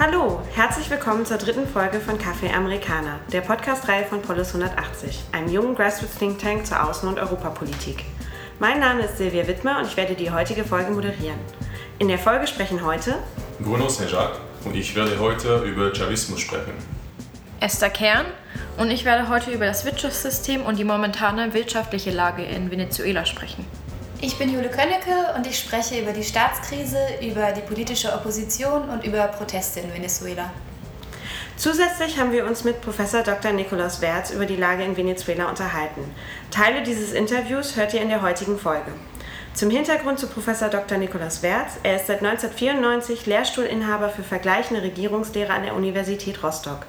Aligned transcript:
Hallo, 0.00 0.40
herzlich 0.54 0.88
willkommen 0.90 1.26
zur 1.26 1.38
dritten 1.38 1.66
Folge 1.66 1.98
von 1.98 2.18
Café 2.18 2.54
Amerikaner, 2.54 3.18
der 3.32 3.40
Podcast-Reihe 3.40 4.04
von 4.04 4.22
Polis 4.22 4.54
180, 4.54 5.24
einem 5.32 5.48
jungen 5.48 5.74
Grassroots 5.74 6.18
Think 6.18 6.38
Tank 6.38 6.64
zur 6.66 6.76
Außen- 6.76 7.08
und 7.08 7.18
Europapolitik. 7.18 8.04
Mein 8.60 8.78
Name 8.78 9.02
ist 9.02 9.18
Silvia 9.18 9.48
Wittmer 9.48 9.80
und 9.80 9.88
ich 9.88 9.96
werde 9.96 10.14
die 10.14 10.30
heutige 10.30 10.62
Folge 10.62 10.92
moderieren. 10.92 11.40
In 11.98 12.06
der 12.06 12.20
Folge 12.20 12.46
sprechen 12.46 12.84
heute 12.84 13.16
Bruno 13.58 13.88
Saint-Jacques 13.88 14.38
und 14.64 14.76
ich 14.76 14.94
werde 14.94 15.18
heute 15.18 15.64
über 15.64 15.92
Chavismus 15.92 16.38
sprechen. 16.38 16.74
Esther 17.58 17.90
Kern 17.90 18.26
und 18.76 18.92
ich 18.92 19.04
werde 19.04 19.28
heute 19.28 19.50
über 19.50 19.66
das 19.66 19.84
Wirtschaftssystem 19.84 20.62
und 20.62 20.78
die 20.78 20.84
momentane 20.84 21.54
wirtschaftliche 21.54 22.12
Lage 22.12 22.44
in 22.44 22.70
Venezuela 22.70 23.26
sprechen. 23.26 23.66
Ich 24.20 24.36
bin 24.36 24.52
Jule 24.52 24.68
Könnecke 24.68 25.32
und 25.36 25.46
ich 25.46 25.56
spreche 25.56 26.00
über 26.00 26.12
die 26.12 26.24
Staatskrise, 26.24 26.98
über 27.22 27.52
die 27.52 27.60
politische 27.60 28.12
Opposition 28.12 28.88
und 28.88 29.04
über 29.04 29.28
Proteste 29.28 29.78
in 29.78 29.94
Venezuela. 29.94 30.50
Zusätzlich 31.56 32.18
haben 32.18 32.32
wir 32.32 32.44
uns 32.44 32.64
mit 32.64 32.80
Professor 32.80 33.22
Dr. 33.22 33.52
Nikolaus 33.52 34.00
Wertz 34.00 34.32
über 34.32 34.44
die 34.44 34.56
Lage 34.56 34.82
in 34.82 34.96
Venezuela 34.96 35.48
unterhalten. 35.48 36.02
Teile 36.50 36.82
dieses 36.82 37.12
Interviews 37.12 37.76
hört 37.76 37.94
ihr 37.94 38.02
in 38.02 38.08
der 38.08 38.22
heutigen 38.22 38.58
Folge. 38.58 38.90
Zum 39.54 39.70
Hintergrund 39.70 40.18
zu 40.18 40.26
Professor 40.26 40.68
Dr. 40.68 40.98
Nikolaus 40.98 41.44
Wertz. 41.44 41.74
Er 41.84 41.94
ist 41.94 42.08
seit 42.08 42.18
1994 42.18 43.24
Lehrstuhlinhaber 43.26 44.08
für 44.08 44.24
vergleichende 44.24 44.82
Regierungslehre 44.82 45.52
an 45.52 45.62
der 45.62 45.76
Universität 45.76 46.42
Rostock. 46.42 46.86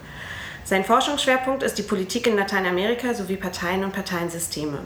Sein 0.66 0.84
Forschungsschwerpunkt 0.84 1.62
ist 1.62 1.78
die 1.78 1.84
Politik 1.84 2.26
in 2.26 2.36
Lateinamerika 2.36 3.14
sowie 3.14 3.38
Parteien 3.38 3.84
und 3.84 3.94
Parteiensysteme. 3.94 4.80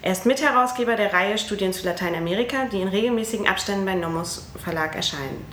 Er 0.00 0.12
ist 0.12 0.26
Mitherausgeber 0.26 0.94
der 0.94 1.12
Reihe 1.12 1.38
Studien 1.38 1.72
zu 1.72 1.84
Lateinamerika, 1.84 2.66
die 2.70 2.80
in 2.80 2.88
regelmäßigen 2.88 3.48
Abständen 3.48 3.84
bei 3.84 3.96
Nomos 3.96 4.46
Verlag 4.62 4.94
erscheinen. 4.94 5.44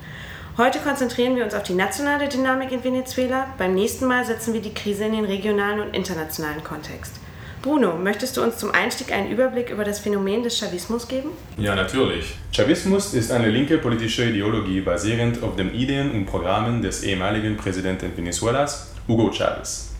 Heute 0.57 0.79
konzentrieren 0.79 1.35
wir 1.35 1.43
uns 1.43 1.55
auf 1.55 1.63
die 1.63 1.73
nationale 1.73 2.29
Dynamik 2.29 2.71
in 2.71 2.83
Venezuela. 2.83 3.47
Beim 3.57 3.73
nächsten 3.73 4.05
Mal 4.05 4.23
setzen 4.23 4.53
wir 4.53 4.61
die 4.61 4.73
Krise 4.73 5.05
in 5.05 5.13
den 5.13 5.25
regionalen 5.25 5.79
und 5.79 5.95
internationalen 5.95 6.63
Kontext. 6.63 7.15
Bruno, 7.63 7.95
möchtest 7.95 8.37
du 8.37 8.43
uns 8.43 8.57
zum 8.57 8.69
Einstieg 8.69 9.11
einen 9.11 9.31
Überblick 9.31 9.71
über 9.71 9.83
das 9.83 9.97
Phänomen 9.97 10.43
des 10.43 10.59
Chavismus 10.59 11.07
geben? 11.07 11.31
Ja, 11.57 11.73
natürlich. 11.73 12.35
Chavismus 12.51 13.15
ist 13.15 13.31
eine 13.31 13.49
linke 13.49 13.79
politische 13.79 14.25
Ideologie 14.25 14.81
basierend 14.81 15.41
auf 15.41 15.55
den 15.55 15.73
Ideen 15.73 16.11
und 16.11 16.27
Programmen 16.27 16.83
des 16.83 17.01
ehemaligen 17.01 17.57
Präsidenten 17.57 18.15
Venezuelas, 18.15 18.93
Hugo 19.07 19.31
Chavez. 19.31 19.94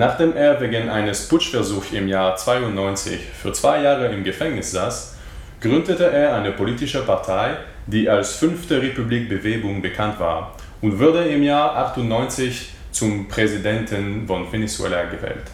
Nachdem 0.00 0.34
er 0.34 0.58
wegen 0.62 0.88
eines 0.88 1.28
Putschversuchs 1.28 1.92
im 1.92 2.08
Jahr 2.08 2.34
92 2.34 3.20
für 3.34 3.52
zwei 3.52 3.82
Jahre 3.82 4.06
im 4.06 4.24
Gefängnis 4.24 4.70
saß, 4.70 5.14
gründete 5.60 6.10
er 6.10 6.36
eine 6.36 6.52
politische 6.52 7.02
Partei, 7.02 7.58
die 7.86 8.08
als 8.08 8.36
Fünfte 8.36 8.80
Republik-Bewegung 8.80 9.82
bekannt 9.82 10.18
war 10.18 10.56
und 10.80 10.98
wurde 10.98 11.24
im 11.24 11.42
Jahr 11.42 11.76
98 11.76 12.70
zum 12.90 13.28
Präsidenten 13.28 14.26
von 14.26 14.50
Venezuela 14.50 15.02
gewählt. 15.04 15.44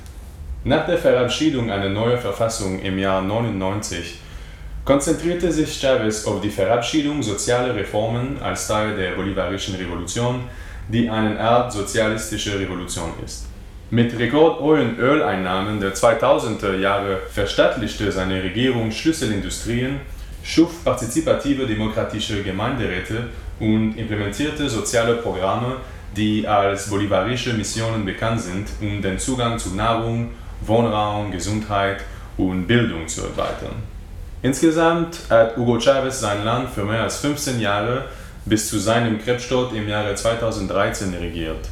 Nach 0.63 0.87
der 0.87 0.99
Verabschiedung 0.99 1.69
einer 1.69 1.89
neuen 1.89 2.21
Verfassung 2.21 2.79
im 2.79 3.01
Jahr 3.01 3.23
99 3.23 4.21
konzentrierte 4.85 5.51
sich 5.51 5.81
Chavez 5.81 6.25
auf 6.25 6.41
die 6.41 6.51
Verabschiedung 6.51 7.21
sozialer 7.21 7.75
Reformen 7.75 8.41
als 8.41 8.69
Teil 8.69 8.95
der 8.97 9.17
bolivarischen 9.17 9.75
Revolution, 9.75 10.45
die 10.87 11.11
eine 11.11 11.37
Art 11.41 11.73
sozialistische 11.73 12.61
Revolution 12.61 13.11
ist. 13.25 13.46
Mit 13.91 14.19
rekordhohen 14.19 14.99
Öleinnahmen 14.99 15.79
der 15.79 15.95
2000er 15.95 16.75
Jahre 16.77 17.21
verstaatlichte 17.31 18.11
seine 18.11 18.43
Regierung 18.43 18.91
Schlüsselindustrien, 18.91 20.01
schuf 20.43 20.83
partizipative 20.83 21.69
demokratische 21.69 22.43
Gemeinderäte 22.43 23.29
und 23.61 23.95
implementierte 23.97 24.69
soziale 24.69 25.15
Programme, 25.15 25.77
die 26.17 26.49
als 26.49 26.91
bolivarische 26.91 27.53
Missionen 27.53 28.05
bekannt 28.05 28.41
sind, 28.41 28.67
um 28.81 29.01
den 29.01 29.21
Zugang 29.21 29.57
zu 29.57 29.77
Nahrung, 29.77 30.33
Wohnraum, 30.63 31.31
Gesundheit 31.31 32.03
und 32.37 32.67
Bildung 32.67 33.07
zu 33.07 33.21
erweitern. 33.21 33.85
Insgesamt 34.43 35.19
hat 35.31 35.57
Hugo 35.57 35.79
Chavez 35.79 36.19
sein 36.19 36.45
Land 36.45 36.71
für 36.71 36.85
mehr 36.85 37.05
als 37.05 37.19
15 37.19 37.61
Jahre 37.61 38.07
bis 38.47 38.69
zu 38.69 38.81
seinem 38.81 39.23
Krebstod 39.23 39.73
im 39.75 39.89
Jahre 39.89 40.17
2013 40.17 41.15
regiert. 41.15 41.69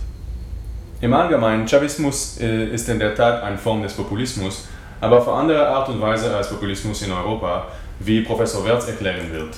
Im 1.05 1.13
Allgemeinen, 1.13 1.69
Chavismus 1.69 2.39
äh, 2.41 2.73
ist 2.73 2.89
in 2.89 2.99
der 2.99 3.15
Tat 3.15 3.43
eine 3.43 3.59
Form 3.59 3.83
des 3.83 3.93
Populismus, 3.93 4.69
aber 5.03 5.19
auf 5.19 5.29
andere 5.29 5.69
Art 5.69 5.91
und 5.91 6.01
Weise 6.01 6.35
als 6.35 6.49
Populismus 6.49 7.03
in 7.03 7.13
Europa, 7.13 7.69
wie 8.01 8.23
Professor 8.23 8.65
Wertz 8.65 8.89
erklären 8.89 9.31
wird. 9.31 9.51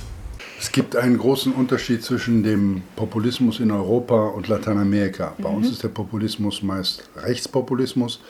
Es 0.59 0.73
gibt 0.73 0.97
einen 0.97 1.17
großen 1.17 1.53
Unterschied 1.53 2.03
zwischen 2.03 2.43
dem 2.43 2.83
Populismus 2.97 3.61
in 3.61 3.71
Europa 3.71 4.27
und 4.31 4.49
Lateinamerika. 4.49 5.35
Bei 5.39 5.49
mhm. 5.49 5.59
uns 5.59 5.71
ist 5.71 5.85
der 5.85 5.91
Populismus 5.91 6.65
meist 6.65 7.09
Rechtspopulismus. 7.17 8.21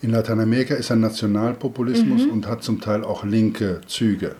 In 0.00 0.10
Lateinamerika 0.10 0.76
ist 0.76 0.90
er 0.90 0.96
Nationalpopulismus 0.96 2.26
mhm. 2.26 2.30
und 2.30 2.46
hat 2.46 2.62
zum 2.62 2.80
Teil 2.80 3.02
auch 3.02 3.24
linke 3.24 3.80
Züge. 3.88 4.36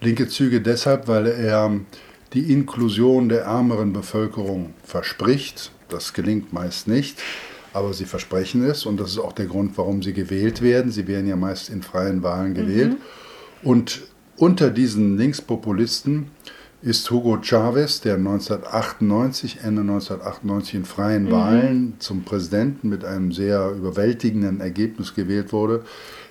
Linke 0.00 0.28
Züge 0.28 0.60
deshalb, 0.60 1.08
weil 1.08 1.26
er 1.26 1.72
die 2.34 2.52
Inklusion 2.52 3.28
der 3.28 3.46
ärmeren 3.46 3.92
Bevölkerung 3.92 4.74
verspricht 4.84 5.72
das 5.92 6.12
gelingt 6.12 6.52
meist 6.52 6.88
nicht, 6.88 7.20
aber 7.72 7.92
sie 7.92 8.04
versprechen 8.04 8.64
es 8.64 8.86
und 8.86 8.98
das 8.98 9.12
ist 9.12 9.18
auch 9.18 9.32
der 9.32 9.46
Grund, 9.46 9.76
warum 9.78 10.02
sie 10.02 10.12
gewählt 10.12 10.62
werden. 10.62 10.90
Sie 10.90 11.06
werden 11.06 11.26
ja 11.26 11.36
meist 11.36 11.70
in 11.70 11.82
freien 11.82 12.22
Wahlen 12.22 12.54
gewählt. 12.54 12.92
Mhm. 12.92 13.68
Und 13.68 14.02
unter 14.36 14.70
diesen 14.70 15.16
Linkspopulisten 15.16 16.30
ist 16.82 17.10
Hugo 17.10 17.38
Chavez, 17.40 18.00
der 18.00 18.16
1998, 18.16 19.58
Ende 19.62 19.82
1998 19.82 20.74
in 20.74 20.84
freien 20.84 21.24
mhm. 21.24 21.30
Wahlen 21.30 21.94
zum 22.00 22.24
Präsidenten 22.24 22.88
mit 22.88 23.04
einem 23.04 23.32
sehr 23.32 23.70
überwältigenden 23.70 24.60
Ergebnis 24.60 25.14
gewählt 25.14 25.52
wurde, 25.52 25.84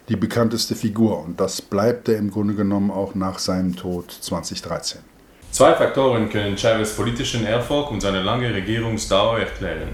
die 0.10 0.18
bekannteste 0.18 0.76
Figur. 0.76 1.24
Und 1.24 1.40
das 1.40 1.62
bleibt 1.62 2.10
er 2.10 2.18
im 2.18 2.32
Grunde 2.32 2.54
genommen 2.54 2.92
auch 2.92 3.16
nach 3.16 3.40
seinem 3.40 3.76
Tod 3.76 4.12
2013. 4.12 5.11
Zwei 5.51 5.73
Faktoren 5.73 6.29
können 6.29 6.57
Chavez 6.57 6.95
politischen 6.95 7.45
Erfolg 7.45 7.91
und 7.91 8.00
seine 8.00 8.23
lange 8.23 8.53
Regierungsdauer 8.53 9.39
erklären. 9.39 9.89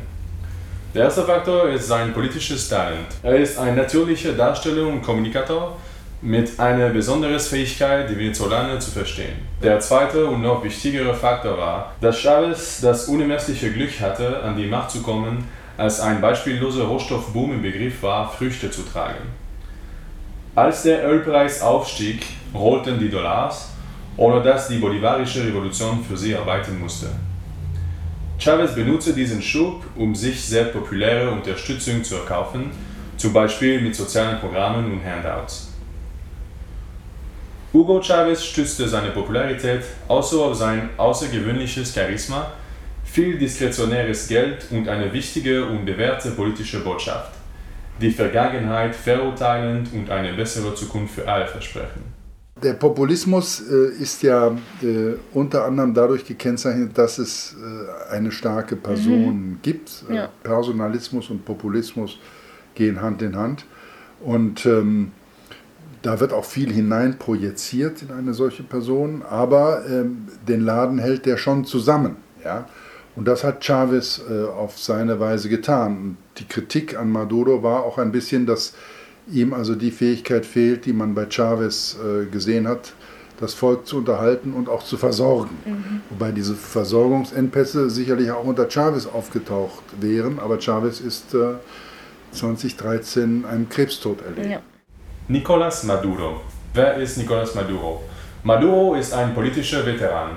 Der 0.94 1.06
erste 1.06 1.23
Faktor 1.23 1.69
ist 1.69 1.88
sein 1.88 2.13
politisches 2.13 2.69
Talent. 2.69 3.07
Er 3.23 3.38
ist 3.38 3.57
ein 3.57 3.75
natürlicher 3.75 4.34
Darsteller 4.34 4.85
und 4.85 5.01
Kommunikator 5.01 5.75
mit 6.22 6.59
einer 6.59 6.90
besonderen 6.90 7.40
Fähigkeit, 7.40 8.07
die 8.07 8.19
Venezolaner 8.19 8.79
zu 8.79 8.91
verstehen. 8.91 9.47
Der 9.63 9.79
zweite 9.79 10.28
und 10.28 10.44
noch 10.44 10.63
wichtigere 10.63 11.16
Faktor 11.16 11.57
war, 11.57 11.91
dass 12.01 12.19
Chavez 12.19 12.79
das 12.81 13.07
unermessliche 13.07 13.72
Glück 13.72 14.00
hatte, 14.00 14.44
an 14.44 14.56
die 14.56 14.68
Macht 14.68 14.91
zu 14.91 15.01
kommen, 15.01 15.44
als 15.75 16.00
ein 16.00 16.22
beispielloser 16.22 16.84
Rohstoffboom 16.84 17.53
im 17.53 17.62
Begriff 17.63 18.03
war, 18.03 18.31
Früchte 18.31 18.69
zu 18.69 18.84
tragen. 18.84 19.25
Als 20.53 20.84
der 20.84 21.07
Ölpreis 21.07 21.63
aufstieg, 21.63 22.28
rollten 22.53 23.00
die 23.00 23.09
Dollars 23.09 23.69
ohne 24.18 24.42
dass 24.42 24.68
die 24.68 24.80
bolivarische 24.80 25.46
Revolution 25.46 26.04
für 26.04 26.18
sie 26.18 26.36
arbeiten 26.36 26.80
musste. 26.80 27.08
Chavez 28.40 28.76
benutzte 28.76 29.14
diesen 29.14 29.42
Schub, 29.42 29.84
um 29.96 30.14
sich 30.14 30.44
sehr 30.44 30.66
populäre 30.66 31.32
Unterstützung 31.32 32.04
zu 32.04 32.16
erkaufen, 32.16 32.72
zum 33.16 33.34
Beispiel 33.34 33.82
mit 33.82 33.96
sozialen 33.96 34.40
Programmen 34.40 34.92
und 34.92 35.06
Handouts. 35.06 35.72
Hugo 37.74 38.02
Chavez 38.02 38.44
stützte 38.44 38.88
seine 38.88 39.10
Popularität 39.12 39.84
außer 40.08 40.38
auf 40.38 40.56
sein 40.56 40.90
außergewöhnliches 40.98 41.94
Charisma, 41.94 42.52
viel 43.04 43.38
diskretionäres 43.38 44.28
Geld 44.28 44.68
und 44.72 44.88
eine 44.88 45.12
wichtige 45.14 45.66
und 45.66 45.86
bewährte 45.86 46.32
politische 46.32 46.84
Botschaft, 46.84 47.34
die 48.00 48.12
Vergangenheit 48.12 48.96
verurteilend 48.96 49.92
und 49.94 50.10
eine 50.10 50.34
bessere 50.34 50.75
Zukunft 50.75 51.16
für 51.16 51.28
alle 51.28 51.48
versprechen. 51.48 52.17
Der 52.63 52.74
Populismus 52.74 53.62
äh, 53.62 53.89
ist 54.01 54.24
ja 54.24 54.48
äh, 54.81 55.13
unter 55.33 55.65
anderem 55.65 55.94
dadurch 55.94 56.25
gekennzeichnet, 56.25 56.98
dass 56.98 57.19
es 57.19 57.56
äh, 57.56 58.12
eine 58.12 58.31
starke 58.31 58.75
Person 58.75 59.50
mhm. 59.50 59.59
gibt. 59.62 60.06
Äh, 60.09 60.15
ja. 60.15 60.30
Personalismus 60.42 61.30
und 61.30 61.45
Populismus 61.45 62.19
gehen 62.74 63.01
Hand 63.01 63.21
in 63.21 63.36
Hand. 63.36 63.65
Und 64.19 64.65
ähm, 64.65 65.12
da 66.01 66.19
wird 66.19 66.33
auch 66.33 66.45
viel 66.45 66.71
hineinprojiziert 66.71 68.01
in 68.01 68.12
eine 68.12 68.33
solche 68.33 68.63
Person, 68.63 69.24
aber 69.27 69.86
ähm, 69.88 70.27
den 70.48 70.62
Laden 70.62 70.98
hält 70.98 71.25
der 71.25 71.38
schon 71.38 71.65
zusammen. 71.65 72.15
Ja? 72.44 72.68
Und 73.15 73.27
das 73.27 73.44
hat 73.44 73.63
Chavez 73.63 74.21
äh, 74.30 74.45
auf 74.45 74.80
seine 74.80 75.19
Weise 75.19 75.50
getan. 75.50 75.98
Und 75.98 76.18
die 76.38 76.48
Kritik 76.48 76.98
an 76.98 77.12
Maduro 77.12 77.62
war 77.62 77.83
auch 77.83 77.98
ein 77.98 78.12
bisschen, 78.12 78.45
dass 78.45 78.74
ihm 79.31 79.53
also 79.53 79.75
die 79.75 79.91
Fähigkeit 79.91 80.45
fehlt, 80.45 80.85
die 80.85 80.94
man 80.94 81.13
bei 81.13 81.27
Chavez 81.29 81.97
äh, 81.97 82.25
gesehen 82.25 82.68
hat, 82.68 82.94
das 83.39 83.53
Volk 83.53 83.85
zu 83.85 83.97
unterhalten 83.97 84.53
und 84.53 84.68
auch 84.69 84.83
zu 84.83 84.97
versorgen. 84.97 85.57
Mhm. 85.65 86.01
Wobei 86.09 86.31
diese 86.31 86.56
Versorgungsengpässe 86.56 87.89
sicherlich 87.89 88.31
auch 88.31 88.44
unter 88.44 88.69
Chavez 88.69 89.06
aufgetaucht 89.06 89.83
wären, 90.00 90.39
aber 90.39 90.59
Chavez 90.59 91.00
ist 91.00 91.33
äh, 91.33 91.56
2013 92.31 93.45
einem 93.45 93.69
Krebstod 93.69 94.21
erlegt. 94.21 94.50
Ja. 94.50 94.59
Nicolás 95.29 95.85
Maduro. 95.85 96.41
Wer 96.74 96.95
ist 96.97 97.18
Nicolás 97.18 97.56
Maduro? 97.56 98.03
Maduro 98.44 98.95
ist 98.95 99.13
ein 99.13 99.33
politischer 99.33 99.85
Veteran. 99.85 100.31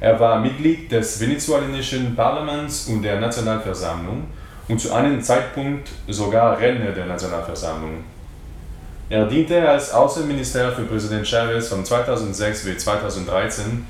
Er 0.00 0.18
war 0.18 0.40
Mitglied 0.40 0.90
des 0.90 1.20
venezolanischen 1.20 2.14
Parlaments 2.16 2.88
und 2.88 3.02
der 3.02 3.20
Nationalversammlung 3.20 4.24
und 4.68 4.80
zu 4.80 4.92
einem 4.92 5.22
Zeitpunkt 5.22 5.88
sogar 6.08 6.58
Redner 6.58 6.92
der 6.92 7.06
Nationalversammlung. 7.06 8.04
Er 9.10 9.26
diente 9.26 9.68
als 9.68 9.92
Außenminister 9.92 10.72
für 10.72 10.84
Präsident 10.84 11.26
Chavez 11.26 11.68
von 11.68 11.84
2006 11.84 12.64
bis 12.64 12.84
2013, 12.84 13.84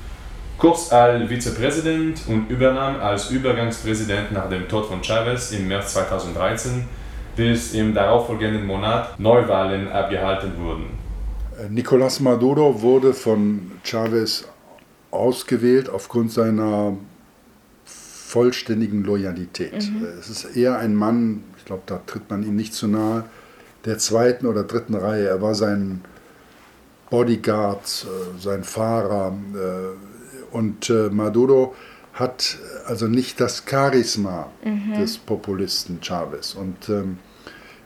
kurz 0.57 0.91
als 0.91 1.29
Vizepräsident 1.29 2.21
und 2.27 2.49
übernahm 2.49 2.99
als 2.99 3.29
Übergangspräsident 3.31 4.33
nach 4.33 4.49
dem 4.49 4.67
Tod 4.67 4.87
von 4.87 5.01
Chavez 5.01 5.51
im 5.51 5.69
März 5.69 5.93
2013, 5.93 6.85
bis 7.37 7.73
im 7.73 7.93
darauffolgenden 7.93 8.65
Monat 8.65 9.17
Neuwahlen 9.17 9.89
abgehalten 9.89 10.51
wurden. 10.59 10.85
Nicolás 11.69 12.21
Maduro 12.21 12.81
wurde 12.81 13.13
von 13.13 13.71
Chavez 13.83 14.45
ausgewählt 15.11 15.89
aufgrund 15.89 16.33
seiner 16.33 16.97
vollständigen 17.85 19.05
Loyalität. 19.05 19.89
Mhm. 19.89 20.05
Es 20.19 20.29
ist 20.29 20.57
eher 20.57 20.77
ein 20.77 20.93
Mann, 20.93 21.43
ich 21.57 21.63
glaube, 21.63 21.83
da 21.85 22.01
tritt 22.05 22.29
man 22.29 22.43
ihm 22.43 22.57
nicht 22.57 22.73
zu 22.73 22.87
nahe, 22.87 23.23
der 23.85 23.97
zweiten 23.97 24.45
oder 24.45 24.63
dritten 24.63 24.95
Reihe. 24.95 25.27
Er 25.27 25.41
war 25.41 25.55
sein 25.55 26.01
Bodyguard, 27.09 28.05
äh, 28.05 28.41
sein 28.41 28.63
Fahrer. 28.63 29.37
Äh, 29.53 30.55
und 30.55 30.89
äh, 30.89 31.09
Maduro 31.09 31.75
hat 32.13 32.57
also 32.85 33.07
nicht 33.07 33.41
das 33.41 33.63
Charisma 33.69 34.49
mhm. 34.63 34.93
des 34.99 35.17
Populisten 35.17 36.01
Chavez. 36.01 36.53
Und 36.53 36.89
ähm, 36.89 37.17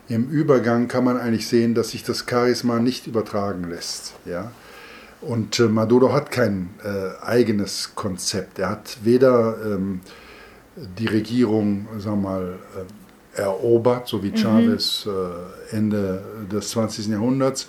im 0.08 0.30
Übergang 0.30 0.88
kann 0.88 1.04
man 1.04 1.20
eigentlich 1.20 1.48
sehen, 1.48 1.76
dass 1.76 1.90
sich 1.90 2.04
das 2.04 2.26
Charisma 2.30 2.80
nicht 2.80 3.08
übertragen 3.08 3.70
lässt. 3.70 4.14
Ja? 4.26 4.52
Und 5.22 5.60
äh, 5.60 5.64
Maduro 5.64 6.14
hat 6.14 6.32
kein 6.32 6.70
äh, 6.84 7.24
eigenes 7.24 7.96
Konzept. 7.96 8.60
Er 8.60 8.70
hat 8.70 8.98
weder 9.04 9.58
ähm, 9.66 10.02
die 10.76 11.08
Regierung 11.08 11.88
sagen 11.98 12.22
wir 12.22 12.30
mal, 12.30 12.60
äh, 12.76 12.99
erobert, 13.40 14.08
so 14.08 14.24
wie 14.24 14.32
mhm. 14.32 14.36
Chavez 14.36 15.06
mhm. 15.06 15.12
Ende 15.72 16.24
des 16.52 16.70
20. 16.70 17.08
Jahrhunderts, 17.08 17.68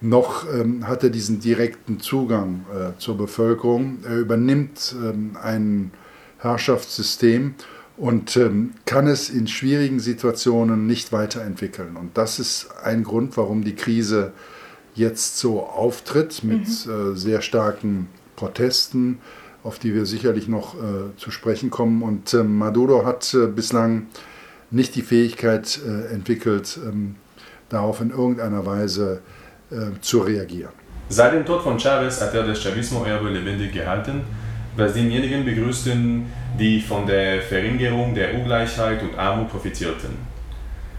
noch 0.00 0.44
ähm, 0.52 0.86
hat 0.86 1.02
er 1.02 1.10
diesen 1.10 1.40
direkten 1.40 1.98
Zugang 2.00 2.66
äh, 2.72 2.98
zur 2.98 3.16
Bevölkerung. 3.16 3.98
Er 4.04 4.18
übernimmt 4.18 4.94
ähm, 5.02 5.36
ein 5.42 5.92
Herrschaftssystem 6.38 7.54
und 7.96 8.36
ähm, 8.36 8.74
kann 8.84 9.06
es 9.06 9.30
in 9.30 9.46
schwierigen 9.46 10.00
Situationen 10.00 10.86
nicht 10.86 11.12
weiterentwickeln. 11.12 11.96
Und 11.96 12.18
das 12.18 12.38
ist 12.38 12.68
ein 12.82 13.04
Grund, 13.04 13.36
warum 13.36 13.64
die 13.64 13.76
Krise 13.76 14.32
jetzt 14.94 15.38
so 15.38 15.62
auftritt 15.62 16.44
mit 16.44 16.86
mhm. 16.86 17.12
äh, 17.12 17.16
sehr 17.16 17.40
starken 17.40 18.08
Protesten, 18.36 19.18
auf 19.62 19.78
die 19.78 19.94
wir 19.94 20.06
sicherlich 20.06 20.48
noch 20.48 20.74
äh, 20.74 21.16
zu 21.16 21.30
sprechen 21.30 21.70
kommen. 21.70 22.02
Und 22.02 22.34
äh, 22.34 22.42
Maduro 22.42 23.06
hat 23.06 23.32
äh, 23.32 23.46
bislang 23.46 24.06
nicht 24.74 24.94
die 24.96 25.02
Fähigkeit 25.02 25.78
äh, 25.86 26.12
entwickelt, 26.12 26.78
ähm, 26.84 27.16
darauf 27.68 28.00
in 28.00 28.10
irgendeiner 28.10 28.66
Weise 28.66 29.22
äh, 29.70 29.98
zu 30.00 30.20
reagieren. 30.20 30.72
Seit 31.08 31.32
dem 31.32 31.44
Tod 31.44 31.62
von 31.62 31.78
Chavez 31.78 32.20
hat 32.20 32.34
er 32.34 32.46
das 32.46 32.60
Chavismo-Erbe 32.62 33.28
lebendig 33.28 33.72
gehalten, 33.72 34.22
was 34.76 34.94
diejenigen 34.94 35.44
begrüßten, 35.44 36.26
die 36.58 36.80
von 36.80 37.06
der 37.06 37.40
Verringerung 37.42 38.14
der 38.14 38.34
Ungleichheit 38.34 39.02
und 39.02 39.16
Armut 39.16 39.50
profitierten. 39.50 40.10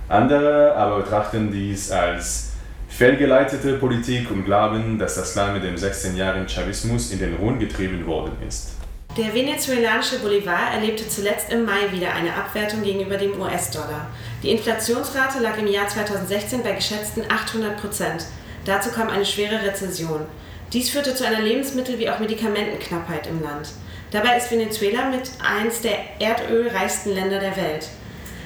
Andere 0.08 0.76
aber 0.76 1.02
betrachten 1.02 1.52
dies 1.52 1.92
als 1.92 2.54
fehlgeleitete 2.88 3.74
Politik 3.74 4.32
und 4.32 4.46
glauben, 4.46 4.98
dass 4.98 5.16
das 5.16 5.36
Land 5.36 5.56
mit 5.56 5.64
dem 5.64 5.76
16 5.76 6.16
Jahren 6.16 6.48
Chavismus 6.48 7.12
in 7.12 7.20
den 7.20 7.36
Ruin 7.36 7.60
getrieben 7.60 8.06
worden 8.06 8.34
ist. 8.48 8.76
Der 9.18 9.34
venezuelanische 9.34 10.20
Bolivar 10.20 10.74
erlebte 10.74 11.08
zuletzt 11.08 11.50
im 11.50 11.64
Mai 11.64 11.90
wieder 11.94 12.14
eine 12.14 12.34
Abwertung 12.34 12.84
gegenüber 12.84 13.16
dem 13.16 13.40
US-Dollar. 13.40 14.08
Die 14.44 14.52
Inflationsrate 14.52 15.40
lag 15.40 15.58
im 15.58 15.68
Jahr 15.68 15.88
2016 15.88 16.62
bei 16.62 16.74
geschätzten 16.74 17.24
800 17.30 17.80
Prozent. 17.80 18.26
Dazu 18.66 18.90
kam 18.92 19.08
eine 19.08 19.26
schwere 19.26 19.64
Rezession. 19.64 20.26
Dies 20.74 20.90
führte 20.90 21.16
zu 21.16 21.26
einer 21.26 21.40
Lebensmittel- 21.40 21.98
wie 21.98 22.10
auch 22.10 22.20
Medikamentenknappheit 22.20 23.28
im 23.28 23.42
Land. 23.42 23.70
Dabei 24.12 24.36
ist 24.36 24.52
Venezuela 24.52 25.10
mit 25.10 25.32
eins 25.40 25.80
der 25.80 25.98
erdölreichsten 26.20 27.14
Länder 27.14 27.40
der 27.40 27.56
Welt. 27.56 27.88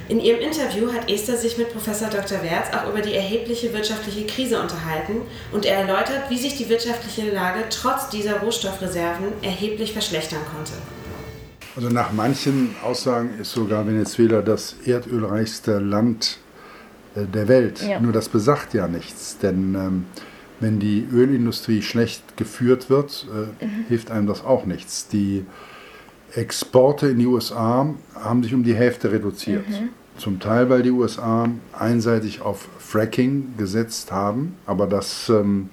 In 0.09 0.19
ihrem 0.19 0.39
Interview 0.39 0.91
hat 0.91 1.07
Esther 1.07 1.37
sich 1.37 1.59
mit 1.59 1.71
Professor 1.71 2.09
Dr. 2.09 2.41
Wertz 2.41 2.73
auch 2.73 2.89
über 2.89 3.01
die 3.01 3.13
erhebliche 3.13 3.71
wirtschaftliche 3.73 4.25
Krise 4.25 4.59
unterhalten 4.59 5.21
und 5.51 5.67
er 5.67 5.81
erläutert, 5.81 6.31
wie 6.31 6.37
sich 6.37 6.57
die 6.57 6.67
wirtschaftliche 6.67 7.31
Lage 7.31 7.59
trotz 7.69 8.09
dieser 8.09 8.39
Rohstoffreserven 8.39 9.27
erheblich 9.43 9.93
verschlechtern 9.93 10.39
konnte. 10.51 10.71
Also 11.75 11.89
nach 11.89 12.11
manchen 12.11 12.75
Aussagen 12.83 13.39
ist 13.39 13.51
sogar 13.51 13.85
Venezuela 13.85 14.41
das 14.41 14.77
erdölreichste 14.83 15.77
Land 15.77 16.39
äh, 17.15 17.25
der 17.25 17.47
Welt. 17.47 17.79
Ja. 17.87 17.99
Nur 17.99 18.11
das 18.11 18.29
besagt 18.29 18.73
ja 18.73 18.87
nichts, 18.87 19.37
denn 19.37 19.75
ähm, 19.75 20.05
wenn 20.59 20.79
die 20.79 21.07
Ölindustrie 21.13 21.83
schlecht 21.83 22.35
geführt 22.35 22.89
wird, 22.89 23.27
äh, 23.31 23.63
mhm. 23.63 23.85
hilft 23.87 24.09
einem 24.09 24.25
das 24.25 24.43
auch 24.43 24.65
nichts. 24.65 25.07
Die 25.07 25.45
Exporte 26.33 27.09
in 27.09 27.19
die 27.19 27.27
USA 27.27 27.93
haben 28.15 28.41
sich 28.41 28.55
um 28.55 28.63
die 28.63 28.73
Hälfte 28.73 29.11
reduziert. 29.11 29.69
Mhm. 29.69 29.89
Zum 30.19 30.41
Teil, 30.41 30.69
weil 30.69 30.83
die 30.83 30.91
USA 30.91 31.49
einseitig 31.71 32.41
auf 32.41 32.67
Fracking 32.77 33.53
gesetzt 33.57 34.11
haben, 34.11 34.57
aber 34.65 34.85
das 34.85 35.29
ähm, 35.29 35.69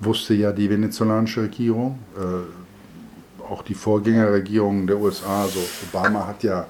wusste 0.00 0.34
ja 0.34 0.50
die 0.50 0.68
venezolanische 0.68 1.42
Regierung, 1.42 2.00
äh, 2.16 3.44
auch 3.44 3.62
die 3.62 3.74
Vorgängerregierung 3.74 4.88
der 4.88 4.98
USA. 4.98 5.42
Also 5.42 5.60
Obama 5.88 6.26
hat 6.26 6.42
ja 6.42 6.66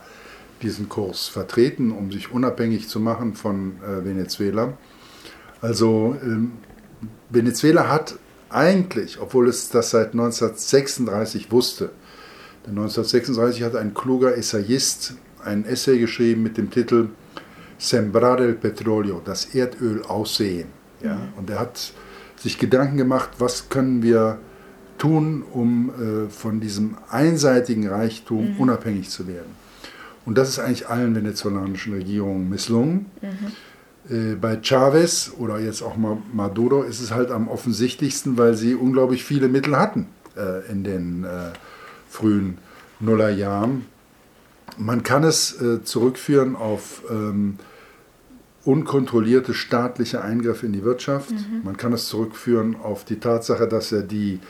diesen 0.60 0.90
Kurs 0.90 1.28
vertreten, 1.28 1.92
um 1.92 2.12
sich 2.12 2.30
unabhängig 2.30 2.88
zu 2.88 3.00
machen 3.00 3.34
von 3.34 3.78
äh, 3.82 4.04
Venezuela. 4.04 4.74
Also 5.62 6.14
ähm, 6.22 6.52
Venezuela 7.30 7.88
hat 7.88 8.18
eigentlich, 8.50 9.18
obwohl 9.18 9.48
es 9.48 9.70
das 9.70 9.90
seit 9.90 10.12
1936 10.12 11.50
wusste, 11.50 11.90
denn 12.66 12.72
1936 12.72 13.62
hat 13.62 13.76
ein 13.76 13.94
kluger 13.94 14.36
Essayist 14.36 15.14
ein 15.48 15.64
Essay 15.64 15.98
geschrieben 15.98 16.42
mit 16.42 16.56
dem 16.56 16.70
Titel 16.70 17.08
Sembrar 17.78 18.40
el 18.40 18.54
Petróleo, 18.54 19.20
das 19.24 19.54
Erdöl 19.54 20.02
aussehen. 20.02 20.68
Ja? 21.02 21.14
Mhm. 21.14 21.20
Und 21.36 21.50
er 21.50 21.60
hat 21.60 21.92
sich 22.36 22.58
Gedanken 22.58 22.96
gemacht, 22.96 23.30
was 23.38 23.68
können 23.68 24.02
wir 24.02 24.38
tun, 24.98 25.44
um 25.52 25.90
äh, 25.90 26.28
von 26.28 26.60
diesem 26.60 26.96
einseitigen 27.10 27.88
Reichtum 27.88 28.54
mhm. 28.54 28.60
unabhängig 28.60 29.10
zu 29.10 29.26
werden. 29.28 29.56
Und 30.24 30.36
das 30.36 30.48
ist 30.48 30.58
eigentlich 30.58 30.88
allen 30.88 31.14
venezolanischen 31.14 31.94
Regierungen 31.94 32.50
misslungen. 32.50 33.06
Mhm. 33.22 34.32
Äh, 34.32 34.34
bei 34.34 34.58
Chavez 34.60 35.32
oder 35.38 35.58
jetzt 35.58 35.82
auch 35.82 35.96
Maduro 35.96 36.82
ist 36.82 37.00
es 37.00 37.12
halt 37.12 37.30
am 37.30 37.48
offensichtlichsten, 37.48 38.36
weil 38.36 38.54
sie 38.54 38.74
unglaublich 38.74 39.24
viele 39.24 39.48
Mittel 39.48 39.76
hatten 39.76 40.06
äh, 40.36 40.70
in 40.70 40.84
den 40.84 41.24
äh, 41.24 41.52
frühen 42.08 42.58
Nullerjahren. 43.00 43.86
Man 44.78 45.02
kann 45.02 45.24
es 45.24 45.60
äh, 45.60 45.82
zurückführen 45.82 46.56
auf 46.56 47.02
ähm, 47.10 47.56
unkontrollierte 48.64 49.54
staatliche 49.54 50.22
Eingriffe 50.22 50.66
in 50.66 50.72
die 50.72 50.84
Wirtschaft. 50.84 51.30
Mhm. 51.30 51.62
Man 51.64 51.76
kann 51.76 51.92
es 51.92 52.06
zurückführen 52.06 52.76
auf 52.76 53.04
die 53.04 53.18
Tatsache, 53.18 53.66
dass 53.66 53.92
er 53.92 54.02
die 54.02 54.40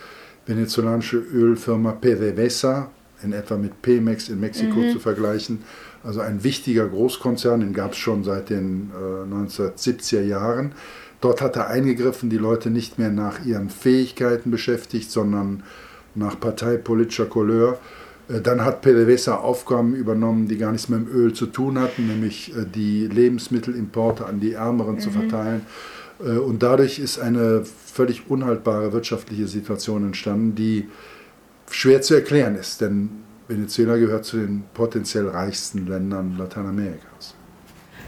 venezolanische 0.46 1.18
Ölfirma 1.18 1.92
PDVSA, 1.92 2.90
in 3.22 3.32
etwa 3.32 3.56
mit 3.56 3.82
Pemex 3.82 4.28
in 4.28 4.40
Mexiko 4.40 4.80
mhm. 4.80 4.92
zu 4.92 5.00
vergleichen, 5.00 5.62
also 6.04 6.20
ein 6.20 6.44
wichtiger 6.44 6.86
Großkonzern, 6.86 7.60
den 7.60 7.72
gab 7.72 7.92
es 7.92 7.98
schon 7.98 8.24
seit 8.24 8.50
den 8.50 8.90
äh, 8.94 9.34
1970er 9.34 10.22
Jahren. 10.22 10.72
Dort 11.20 11.40
hat 11.40 11.56
er 11.56 11.68
eingegriffen, 11.68 12.30
die 12.30 12.38
Leute 12.38 12.70
nicht 12.70 12.98
mehr 12.98 13.10
nach 13.10 13.44
ihren 13.44 13.70
Fähigkeiten 13.70 14.50
beschäftigt, 14.50 15.10
sondern 15.10 15.64
nach 16.14 16.38
parteipolitischer 16.38 17.26
Couleur. 17.26 17.78
Äh, 18.28 18.40
dann 18.40 18.64
hat 18.64 18.82
PDVSA 18.82 19.36
Aufgaben 19.36 19.94
übernommen, 19.94 20.48
die 20.48 20.58
gar 20.58 20.72
nichts 20.72 20.88
mit 20.88 21.00
dem 21.00 21.08
Öl 21.08 21.32
zu 21.32 21.46
tun 21.46 21.78
hatten, 21.78 22.06
nämlich 22.06 22.54
äh, 22.56 22.64
die 22.64 23.06
Lebensmittelimporte 23.06 24.26
an 24.26 24.40
die 24.40 24.52
Ärmeren 24.52 24.96
mhm. 24.96 25.00
zu 25.00 25.10
verteilen. 25.10 25.66
Äh, 26.20 26.38
und 26.38 26.62
dadurch 26.62 26.98
ist 26.98 27.18
eine 27.18 27.64
völlig 27.64 28.30
unhaltbare 28.30 28.92
wirtschaftliche 28.92 29.46
Situation 29.46 30.04
entstanden, 30.04 30.54
die 30.54 30.88
schwer 31.70 32.02
zu 32.02 32.14
erklären 32.14 32.56
ist, 32.56 32.80
denn 32.80 33.10
Venezuela 33.46 33.96
gehört 33.96 34.24
zu 34.24 34.36
den 34.38 34.64
potenziell 34.74 35.28
reichsten 35.28 35.86
Ländern 35.86 36.36
Lateinamerikas. 36.38 37.34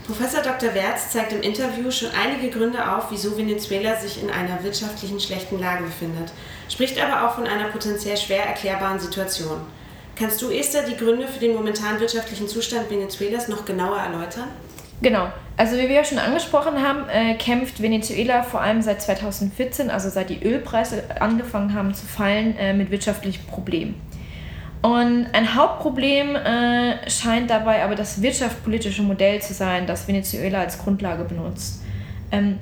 Professor 0.06 0.42
Dr. 0.42 0.74
Wertz 0.74 1.12
zeigt 1.12 1.32
im 1.32 1.40
Interview 1.42 1.90
schon 1.90 2.08
einige 2.10 2.50
Gründe 2.50 2.96
auf, 2.96 3.10
wieso 3.10 3.36
Venezuela 3.36 3.96
sich 3.96 4.22
in 4.22 4.28
einer 4.28 4.62
wirtschaftlichen 4.64 5.20
schlechten 5.20 5.60
Lage 5.60 5.84
befindet, 5.84 6.32
spricht 6.68 7.00
aber 7.00 7.26
auch 7.26 7.36
von 7.36 7.46
einer 7.46 7.68
potenziell 7.68 8.16
schwer 8.16 8.44
erklärbaren 8.44 8.98
Situation. 8.98 9.60
Kannst 10.20 10.42
du, 10.42 10.50
Esther, 10.50 10.82
die 10.82 10.98
Gründe 10.98 11.26
für 11.26 11.40
den 11.40 11.54
momentanen 11.54 11.98
wirtschaftlichen 11.98 12.46
Zustand 12.46 12.90
Venezuelas 12.90 13.48
noch 13.48 13.64
genauer 13.64 13.96
erläutern? 13.96 14.48
Genau. 15.00 15.32
Also 15.56 15.78
wie 15.78 15.88
wir 15.88 15.94
ja 15.94 16.04
schon 16.04 16.18
angesprochen 16.18 16.86
haben, 16.86 17.08
äh, 17.08 17.36
kämpft 17.36 17.80
Venezuela 17.80 18.42
vor 18.42 18.60
allem 18.60 18.82
seit 18.82 19.00
2014, 19.00 19.88
also 19.88 20.10
seit 20.10 20.28
die 20.28 20.42
Ölpreise 20.42 21.04
angefangen 21.20 21.72
haben 21.72 21.94
zu 21.94 22.04
fallen, 22.04 22.54
äh, 22.58 22.74
mit 22.74 22.90
wirtschaftlichen 22.90 23.46
Problemen. 23.46 23.94
Und 24.82 25.28
ein 25.32 25.54
Hauptproblem 25.54 26.36
äh, 26.36 27.08
scheint 27.08 27.48
dabei 27.48 27.82
aber 27.82 27.94
das 27.94 28.20
wirtschaftspolitische 28.20 29.02
Modell 29.02 29.40
zu 29.40 29.54
sein, 29.54 29.86
das 29.86 30.06
Venezuela 30.06 30.60
als 30.60 30.78
Grundlage 30.78 31.24
benutzt. 31.24 31.82
Ähm, 32.30 32.58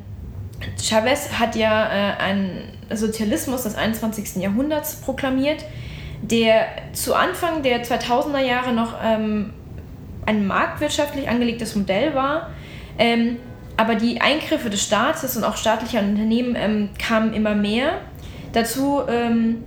Chavez 0.80 1.30
hat 1.40 1.56
ja 1.56 1.86
äh, 1.86 2.16
einen 2.18 2.72
Sozialismus 2.92 3.64
des 3.64 3.74
21. 3.74 4.36
Jahrhunderts 4.36 5.00
proklamiert, 5.00 5.64
der 6.22 6.66
zu 6.92 7.14
Anfang 7.14 7.62
der 7.62 7.84
2000er 7.84 8.44
Jahre 8.44 8.72
noch 8.72 8.94
ähm, 9.02 9.52
ein 10.26 10.46
marktwirtschaftlich 10.46 11.28
angelegtes 11.28 11.74
Modell 11.74 12.14
war. 12.14 12.50
Ähm, 12.98 13.36
aber 13.76 13.94
die 13.94 14.20
Eingriffe 14.20 14.70
des 14.70 14.82
Staates 14.82 15.36
und 15.36 15.44
auch 15.44 15.56
staatlicher 15.56 16.00
Unternehmen 16.00 16.56
ähm, 16.56 16.90
kamen 16.98 17.32
immer 17.32 17.54
mehr. 17.54 18.00
Dazu 18.52 19.02
ähm, 19.08 19.62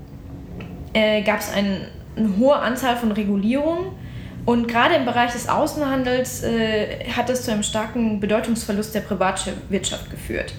äh, 0.93 1.21
gab 1.21 1.39
es 1.39 1.51
ein, 1.53 1.87
eine 2.17 2.37
hohe 2.37 2.55
Anzahl 2.55 2.97
von 2.97 3.11
Regulierungen. 3.11 3.93
Und 4.45 4.67
gerade 4.67 4.95
im 4.95 5.05
Bereich 5.05 5.31
des 5.31 5.47
Außenhandels 5.47 6.43
äh, 6.43 7.05
hat 7.15 7.29
es 7.29 7.43
zu 7.43 7.51
einem 7.51 7.63
starken 7.63 8.19
Bedeutungsverlust 8.19 8.93
der 8.93 9.01
Privatwirtschaft 9.01 10.09
geführt. 10.09 10.53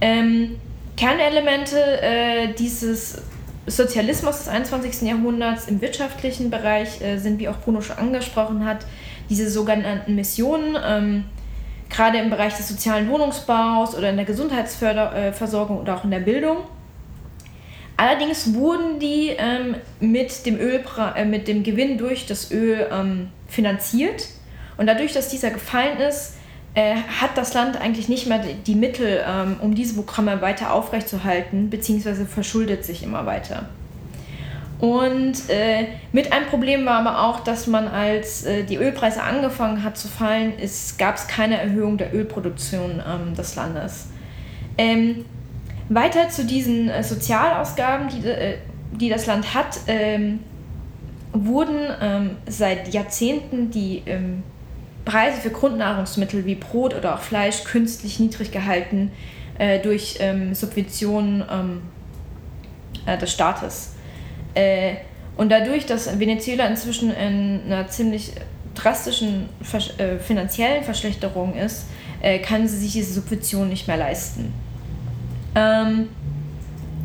Ähm, 0.00 0.56
Kernelemente 0.96 1.78
äh, 2.02 2.52
dieses 2.54 3.22
Sozialismus 3.66 4.38
des 4.38 4.48
21. 4.48 5.02
Jahrhunderts 5.02 5.68
im 5.68 5.80
wirtschaftlichen 5.80 6.50
Bereich 6.50 7.00
äh, 7.00 7.18
sind, 7.18 7.38
wie 7.38 7.48
auch 7.48 7.58
Bruno 7.58 7.80
schon 7.80 7.96
angesprochen 7.96 8.64
hat, 8.64 8.84
diese 9.30 9.50
sogenannten 9.50 10.14
Missionen, 10.14 10.76
ähm, 10.84 11.24
gerade 11.88 12.18
im 12.18 12.30
Bereich 12.30 12.56
des 12.56 12.68
sozialen 12.68 13.08
Wohnungsbaus 13.08 13.96
oder 13.96 14.10
in 14.10 14.16
der 14.16 14.24
Gesundheitsversorgung 14.24 15.80
oder 15.80 15.96
auch 15.96 16.04
in 16.04 16.10
der 16.10 16.20
Bildung. 16.20 16.58
Allerdings 17.96 18.54
wurden 18.54 18.98
die 18.98 19.28
ähm, 19.38 19.76
mit, 20.00 20.44
dem 20.46 20.58
Ölpra 20.58 21.16
äh, 21.16 21.24
mit 21.24 21.46
dem 21.46 21.62
Gewinn 21.62 21.96
durch 21.96 22.26
das 22.26 22.50
Öl 22.50 22.88
ähm, 22.90 23.28
finanziert. 23.46 24.26
Und 24.76 24.86
dadurch, 24.86 25.12
dass 25.12 25.28
dieser 25.28 25.50
gefallen 25.50 25.98
ist, 25.98 26.34
äh, 26.74 26.96
hat 27.20 27.36
das 27.36 27.54
Land 27.54 27.80
eigentlich 27.80 28.08
nicht 28.08 28.26
mehr 28.26 28.40
die 28.66 28.74
Mittel, 28.74 29.22
ähm, 29.26 29.56
um 29.60 29.74
diese 29.74 29.94
Programme 29.94 30.40
weiter 30.42 30.72
aufrechtzuerhalten, 30.72 31.70
beziehungsweise 31.70 32.26
verschuldet 32.26 32.84
sich 32.84 33.02
immer 33.02 33.26
weiter. 33.26 33.68
Und 34.80 35.48
äh, 35.48 35.86
mit 36.12 36.32
einem 36.32 36.46
Problem 36.46 36.84
war 36.84 36.98
aber 36.98 37.22
auch, 37.22 37.40
dass 37.40 37.66
man, 37.66 37.86
als 37.86 38.44
äh, 38.44 38.64
die 38.64 38.76
Ölpreise 38.76 39.22
angefangen 39.22 39.84
hat 39.84 39.96
zu 39.96 40.08
fallen, 40.08 40.52
gab 40.98 41.14
es 41.14 41.28
keine 41.28 41.58
Erhöhung 41.58 41.96
der 41.96 42.12
Ölproduktion 42.12 43.00
ähm, 43.06 43.34
des 43.34 43.54
Landes. 43.54 44.08
Ähm, 44.76 45.24
weiter 45.88 46.28
zu 46.28 46.44
diesen 46.44 46.88
äh, 46.88 47.02
Sozialausgaben, 47.04 48.08
die, 48.08 48.28
äh, 48.28 48.58
die 48.92 49.08
das 49.08 49.26
Land 49.26 49.54
hat, 49.54 49.78
ähm, 49.86 50.40
wurden 51.32 51.80
ähm, 52.00 52.30
seit 52.46 52.92
Jahrzehnten 52.92 53.70
die 53.70 54.02
ähm, 54.06 54.42
Preise 55.04 55.40
für 55.40 55.50
Grundnahrungsmittel 55.50 56.46
wie 56.46 56.54
Brot 56.54 56.94
oder 56.94 57.14
auch 57.14 57.20
Fleisch 57.20 57.64
künstlich 57.64 58.20
niedrig 58.20 58.52
gehalten 58.52 59.12
äh, 59.58 59.78
durch 59.80 60.16
ähm, 60.20 60.54
Subventionen 60.54 61.44
ähm, 61.50 61.82
äh, 63.06 63.18
des 63.18 63.32
Staates. 63.32 63.94
Äh, 64.54 64.94
und 65.36 65.50
dadurch, 65.50 65.86
dass 65.86 66.18
Venezuela 66.18 66.66
inzwischen 66.66 67.10
in 67.10 67.60
einer 67.66 67.88
ziemlich 67.88 68.32
drastischen 68.74 69.48
Versch 69.62 69.90
äh, 69.98 70.18
finanziellen 70.18 70.84
Verschlechterung 70.84 71.54
ist, 71.54 71.86
äh, 72.22 72.38
kann 72.38 72.66
sie 72.66 72.78
sich 72.78 72.92
diese 72.92 73.14
Subventionen 73.14 73.68
nicht 73.68 73.86
mehr 73.86 73.96
leisten. 73.96 74.52
Ähm, 75.54 76.08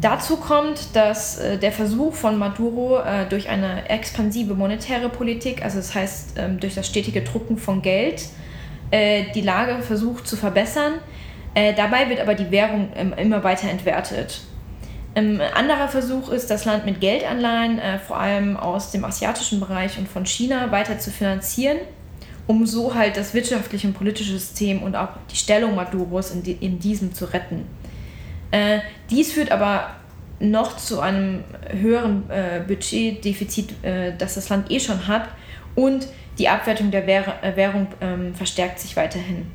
Dazu 0.02 0.38
kommt, 0.38 0.96
dass 0.96 1.40
äh, 1.40 1.58
der 1.58 1.74
Versuch 1.74 2.14
von 2.14 2.38
Maduro 2.38 3.00
äh, 3.00 3.26
durch 3.28 3.50
eine 3.50 3.90
expansive 3.90 4.54
monetäre 4.54 5.10
Politik, 5.10 5.64
also 5.64 5.78
das 5.78 5.94
heißt 5.94 6.38
ähm, 6.38 6.60
durch 6.60 6.76
das 6.76 6.88
stetige 6.88 7.22
Drucken 7.22 7.58
von 7.58 7.82
Geld, 7.82 8.24
äh, 8.92 9.26
die 9.36 9.42
Lage 9.42 9.82
versucht 9.82 10.26
zu 10.26 10.38
verbessern. 10.38 10.94
Äh, 11.54 11.74
dabei 11.74 12.10
wird 12.10 12.22
aber 12.22 12.36
die 12.36 12.50
Währung 12.50 12.90
ähm, 12.96 13.14
immer 13.18 13.44
weiter 13.44 13.70
entwertet. 13.70 14.42
Ein 15.16 15.42
anderer 15.42 15.90
Versuch 15.90 16.30
ist, 16.30 16.50
das 16.50 16.64
Land 16.66 16.86
mit 16.86 17.02
Geldanleihen, 17.02 17.80
äh, 17.80 18.00
vor 18.00 18.20
allem 18.20 18.56
aus 18.56 18.92
dem 18.92 19.04
asiatischen 19.04 19.60
Bereich 19.60 19.98
und 19.98 20.08
von 20.08 20.26
China, 20.26 20.72
weiter 20.72 20.98
zu 21.00 21.12
finanzieren, 21.12 21.78
um 22.48 22.66
so 22.66 22.94
halt 22.96 23.18
das 23.18 23.34
wirtschaftliche 23.34 23.88
und 23.88 23.96
politische 23.96 24.32
System 24.32 24.82
und 24.82 24.96
auch 24.96 25.10
die 25.30 25.36
Stellung 25.36 25.76
Maduros 25.76 26.32
in, 26.32 26.44
die, 26.44 26.54
in 26.54 26.80
diesem 26.80 27.14
zu 27.14 27.26
retten. 27.26 27.66
Äh, 28.52 28.80
dies 29.10 29.32
führt 29.32 29.52
aber 29.52 29.92
noch 30.40 30.78
zu 30.78 31.00
einem 31.00 31.44
höheren 31.70 32.30
äh, 32.30 32.62
Budgetdefizit, 32.66 33.84
äh, 33.84 34.14
das 34.18 34.36
das 34.36 34.50
Land 34.50 34.72
eh 34.72 34.80
schon 34.80 35.08
hat. 35.08 35.28
Und 35.76 36.08
die 36.38 36.48
Abwertung 36.48 36.92
der 36.92 37.06
Währ 37.06 37.44
äh, 37.44 37.56
Währung 37.56 37.88
ähm, 38.02 38.34
verstärkt 38.34 38.80
sich 38.80 38.96
weiterhin. 38.96 39.48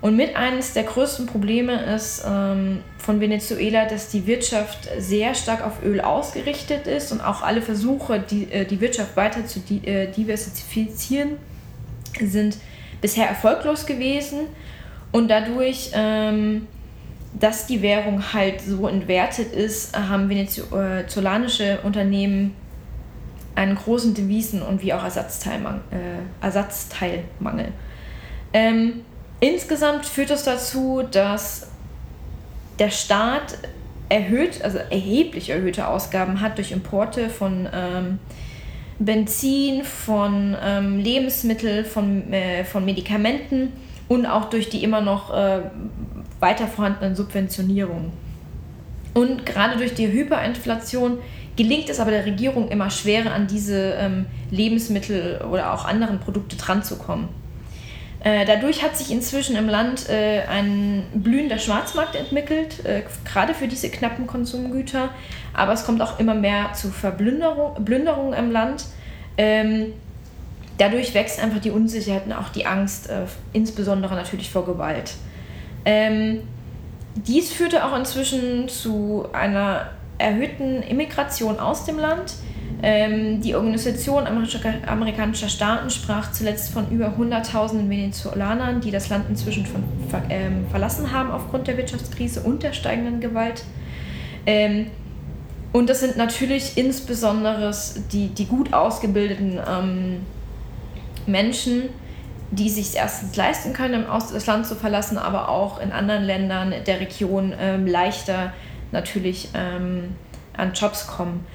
Und 0.00 0.16
mit 0.16 0.36
eines 0.36 0.74
der 0.74 0.84
größten 0.84 1.26
Probleme 1.26 1.82
ist 1.94 2.24
ähm, 2.24 2.82
von 2.98 3.20
Venezuela, 3.20 3.84
dass 3.84 4.10
die 4.10 4.26
Wirtschaft 4.26 4.88
sehr 4.98 5.34
stark 5.34 5.66
auf 5.66 5.82
Öl 5.84 6.00
ausgerichtet 6.00 6.86
ist 6.86 7.10
und 7.10 7.20
auch 7.20 7.42
alle 7.42 7.60
Versuche, 7.62 8.20
die, 8.20 8.44
äh, 8.44 8.64
die 8.64 8.80
Wirtschaft 8.80 9.16
weiter 9.16 9.44
zu 9.44 9.58
di 9.58 9.84
äh, 9.84 10.06
diversifizieren, 10.10 11.30
sind 12.20 12.58
bisher 13.00 13.26
erfolglos 13.26 13.86
gewesen. 13.86 14.46
Und 15.10 15.28
dadurch 15.28 15.90
ähm, 15.94 16.68
dass 17.40 17.66
die 17.66 17.82
Währung 17.82 18.32
halt 18.32 18.60
so 18.60 18.88
entwertet 18.88 19.52
ist, 19.52 19.96
haben 19.96 20.28
venezolanische 20.28 21.78
Unternehmen 21.82 22.54
einen 23.54 23.74
großen 23.74 24.14
Devisen- 24.14 24.62
und 24.62 24.82
wie 24.82 24.92
auch 24.92 25.02
Ersatzteilmangel. 25.02 25.80
Äh, 25.90 26.44
Ersatzteilmangel. 26.44 27.72
Ähm, 28.52 29.00
insgesamt 29.40 30.06
führt 30.06 30.30
das 30.30 30.44
dazu, 30.44 31.02
dass 31.10 31.68
der 32.78 32.90
Staat 32.90 33.58
erhöht, 34.08 34.62
also 34.62 34.78
erheblich 34.78 35.50
erhöhte 35.50 35.88
Ausgaben 35.88 36.40
hat 36.40 36.56
durch 36.58 36.72
Importe 36.72 37.28
von 37.28 37.68
ähm, 37.72 38.18
Benzin, 38.98 39.84
von 39.84 40.56
ähm, 40.64 40.98
Lebensmitteln, 40.98 41.84
von, 41.84 42.32
äh, 42.32 42.64
von 42.64 42.84
Medikamenten 42.84 43.72
und 44.08 44.26
auch 44.26 44.46
durch 44.46 44.70
die 44.70 44.82
immer 44.82 45.00
noch 45.00 45.34
äh, 45.34 45.60
weiter 46.40 46.66
vorhandenen 46.66 47.16
Subventionierungen. 47.16 48.12
Und 49.14 49.46
gerade 49.46 49.76
durch 49.76 49.94
die 49.94 50.10
Hyperinflation 50.10 51.18
gelingt 51.56 51.88
es 51.88 51.98
aber 51.98 52.12
der 52.12 52.24
Regierung 52.24 52.68
immer 52.68 52.88
schwerer, 52.88 53.32
an 53.32 53.48
diese 53.48 53.94
ähm, 53.98 54.26
Lebensmittel 54.50 55.40
oder 55.50 55.72
auch 55.72 55.84
anderen 55.84 56.20
Produkte 56.20 56.56
dranzukommen. 56.56 57.28
Äh, 58.20 58.44
dadurch 58.46 58.82
hat 58.82 58.96
sich 58.96 59.10
inzwischen 59.12 59.56
im 59.56 59.68
Land 59.68 60.08
äh, 60.08 60.42
ein 60.48 61.04
blühender 61.14 61.58
Schwarzmarkt 61.58 62.16
entwickelt, 62.16 62.84
äh, 62.84 63.02
gerade 63.24 63.54
für 63.54 63.68
diese 63.68 63.90
knappen 63.90 64.26
Konsumgüter. 64.26 65.10
Aber 65.52 65.72
es 65.72 65.84
kommt 65.84 66.02
auch 66.02 66.18
immer 66.18 66.34
mehr 66.34 66.72
zu 66.72 66.90
Verblünderung 66.90 68.32
im 68.32 68.50
Land. 68.50 68.86
Ähm, 69.36 69.92
dadurch 70.78 71.14
wächst 71.14 71.40
einfach 71.40 71.60
die 71.60 71.70
Unsicherheit 71.70 72.26
und 72.26 72.32
auch 72.32 72.48
die 72.48 72.66
Angst, 72.66 73.08
äh, 73.08 73.22
insbesondere 73.52 74.14
natürlich 74.14 74.50
vor 74.50 74.64
Gewalt. 74.64 75.14
Ähm, 75.90 76.40
dies 77.14 77.50
führte 77.50 77.82
auch 77.82 77.96
inzwischen 77.96 78.68
zu 78.68 79.24
einer 79.32 79.86
erhöhten 80.18 80.82
Immigration 80.82 81.58
aus 81.58 81.86
dem 81.86 81.98
Land. 81.98 82.34
Ähm, 82.82 83.40
die 83.40 83.54
Organisation 83.54 84.26
amerikanischer 84.26 85.48
Staaten 85.48 85.88
sprach 85.88 86.30
zuletzt 86.32 86.74
von 86.74 86.90
über 86.90 87.14
100.000 87.18 87.88
Venezolanern, 87.88 88.82
die 88.82 88.90
das 88.90 89.08
Land 89.08 89.30
inzwischen 89.30 89.64
von, 89.64 89.82
ähm, 90.28 90.66
verlassen 90.70 91.10
haben 91.10 91.30
aufgrund 91.30 91.66
der 91.68 91.78
Wirtschaftskrise 91.78 92.42
und 92.42 92.62
der 92.62 92.74
steigenden 92.74 93.20
Gewalt. 93.20 93.64
Ähm, 94.44 94.88
und 95.72 95.88
das 95.88 96.00
sind 96.00 96.18
natürlich 96.18 96.76
insbesondere 96.76 97.74
die, 98.12 98.28
die 98.28 98.44
gut 98.44 98.74
ausgebildeten 98.74 99.58
ähm, 99.66 100.20
Menschen, 101.26 101.84
die 102.50 102.70
sich 102.70 102.96
erstens 102.96 103.36
leisten 103.36 103.72
können, 103.72 104.06
das 104.08 104.46
Land 104.46 104.66
zu 104.66 104.74
verlassen, 104.74 105.18
aber 105.18 105.48
auch 105.48 105.80
in 105.80 105.92
anderen 105.92 106.24
Ländern 106.24 106.72
der 106.86 107.00
Region 107.00 107.52
ähm, 107.58 107.86
leichter 107.86 108.52
natürlich 108.90 109.50
ähm, 109.54 110.16
an 110.56 110.72
Jobs 110.72 111.06
kommen. 111.06 111.46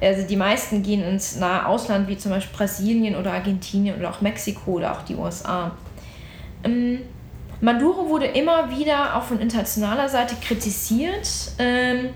Also 0.00 0.26
die 0.26 0.36
meisten 0.36 0.82
gehen 0.82 1.04
ins 1.04 1.36
nahe 1.36 1.66
Ausland, 1.66 2.08
wie 2.08 2.16
zum 2.16 2.32
Beispiel 2.32 2.56
Brasilien 2.56 3.16
oder 3.16 3.32
Argentinien 3.32 3.98
oder 3.98 4.10
auch 4.10 4.20
Mexiko 4.22 4.72
oder 4.72 4.92
auch 4.92 5.02
die 5.02 5.14
USA. 5.14 5.72
Ähm, 6.64 7.00
Maduro 7.60 8.08
wurde 8.08 8.26
immer 8.26 8.70
wieder 8.70 9.16
auch 9.16 9.24
von 9.24 9.38
internationaler 9.38 10.08
Seite 10.08 10.34
kritisiert, 10.40 11.28
ähm, 11.58 12.08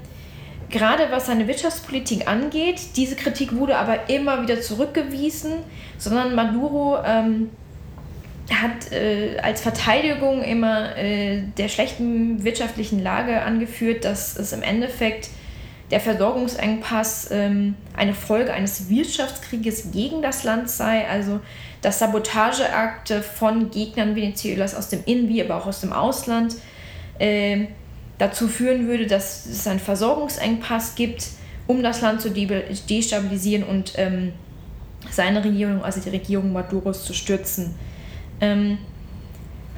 gerade 0.70 1.08
was 1.10 1.26
seine 1.26 1.46
Wirtschaftspolitik 1.46 2.26
angeht. 2.26 2.80
Diese 2.96 3.14
Kritik 3.14 3.54
wurde 3.54 3.76
aber 3.76 4.08
immer 4.08 4.42
wieder 4.42 4.60
zurückgewiesen, 4.62 5.52
sondern 5.98 6.34
Maduro 6.34 6.96
ähm, 7.04 7.50
hat 8.50 8.92
äh, 8.92 9.38
als 9.42 9.62
Verteidigung 9.62 10.42
immer 10.42 10.96
äh, 10.96 11.42
der 11.56 11.68
schlechten 11.68 12.44
wirtschaftlichen 12.44 13.02
Lage 13.02 13.42
angeführt, 13.42 14.04
dass 14.04 14.36
es 14.36 14.52
im 14.52 14.62
Endeffekt 14.62 15.30
der 15.90 16.00
Versorgungsengpass 16.00 17.28
ähm, 17.30 17.74
eine 17.96 18.14
Folge 18.14 18.52
eines 18.52 18.88
Wirtschaftskrieges 18.88 19.92
gegen 19.92 20.22
das 20.22 20.44
Land 20.44 20.68
sei, 20.68 21.06
also 21.08 21.40
dass 21.82 21.98
Sabotageakte 21.98 23.22
von 23.22 23.70
Gegnern 23.70 24.16
Venezuelas 24.16 24.74
aus 24.74 24.88
dem 24.88 25.00
Innen- 25.04 25.28
wie 25.28 25.42
aber 25.42 25.56
auch 25.56 25.66
aus 25.66 25.80
dem 25.80 25.92
Ausland 25.92 26.56
äh, 27.18 27.66
dazu 28.18 28.48
führen 28.48 28.88
würde, 28.88 29.06
dass 29.06 29.46
es 29.46 29.66
einen 29.66 29.80
Versorgungsengpass 29.80 30.94
gibt, 30.94 31.28
um 31.66 31.82
das 31.82 32.00
Land 32.00 32.20
zu 32.20 32.30
destabilisieren 32.30 33.64
und 33.64 33.92
ähm, 33.96 34.32
seine 35.10 35.44
Regierung, 35.44 35.82
also 35.82 36.00
die 36.00 36.10
Regierung 36.10 36.52
Maduros, 36.52 37.04
zu 37.04 37.12
stürzen. 37.14 37.74
Ähm, 38.40 38.78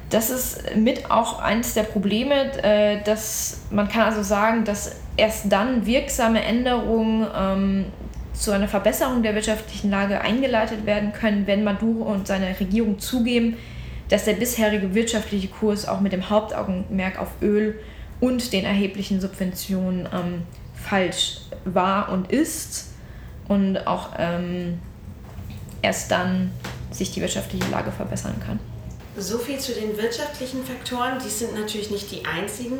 das 0.09 0.29
ist 0.29 0.75
mit 0.75 1.11
auch 1.11 1.39
eines 1.39 1.73
der 1.73 1.83
Probleme, 1.83 2.63
äh, 2.63 3.03
dass 3.03 3.61
man 3.71 3.89
kann 3.89 4.03
also 4.03 4.23
sagen, 4.23 4.63
dass 4.63 4.95
erst 5.17 5.51
dann 5.51 5.85
wirksame 5.85 6.43
Änderungen 6.43 7.27
ähm, 7.35 7.85
zu 8.33 8.51
einer 8.51 8.67
Verbesserung 8.67 9.23
der 9.23 9.35
wirtschaftlichen 9.35 9.89
Lage 9.89 10.21
eingeleitet 10.21 10.85
werden 10.85 11.11
können, 11.11 11.47
wenn 11.47 11.63
Maduro 11.63 12.03
und 12.03 12.27
seine 12.27 12.57
Regierung 12.59 12.99
zugeben, 12.99 13.57
dass 14.09 14.25
der 14.25 14.33
bisherige 14.33 14.93
wirtschaftliche 14.93 15.47
Kurs 15.47 15.87
auch 15.87 15.99
mit 15.99 16.13
dem 16.13 16.29
Hauptaugenmerk 16.29 17.19
auf 17.19 17.29
Öl 17.41 17.79
und 18.19 18.53
den 18.53 18.63
erheblichen 18.63 19.19
Subventionen 19.19 20.07
ähm, 20.13 20.43
falsch 20.73 21.39
war 21.65 22.09
und 22.09 22.31
ist. 22.31 22.93
Und 23.47 23.87
auch 23.87 24.09
ähm, 24.17 24.79
erst 25.81 26.11
dann 26.11 26.51
sich 26.97 27.11
die 27.11 27.21
wirtschaftliche 27.21 27.69
Lage 27.69 27.91
verbessern 27.91 28.35
kann. 28.45 28.59
So 29.17 29.39
viel 29.39 29.57
zu 29.57 29.73
den 29.73 29.97
wirtschaftlichen 29.97 30.63
Faktoren. 30.63 31.17
Die 31.23 31.29
sind 31.29 31.59
natürlich 31.59 31.89
nicht 31.89 32.11
die 32.11 32.23
einzigen. 32.25 32.79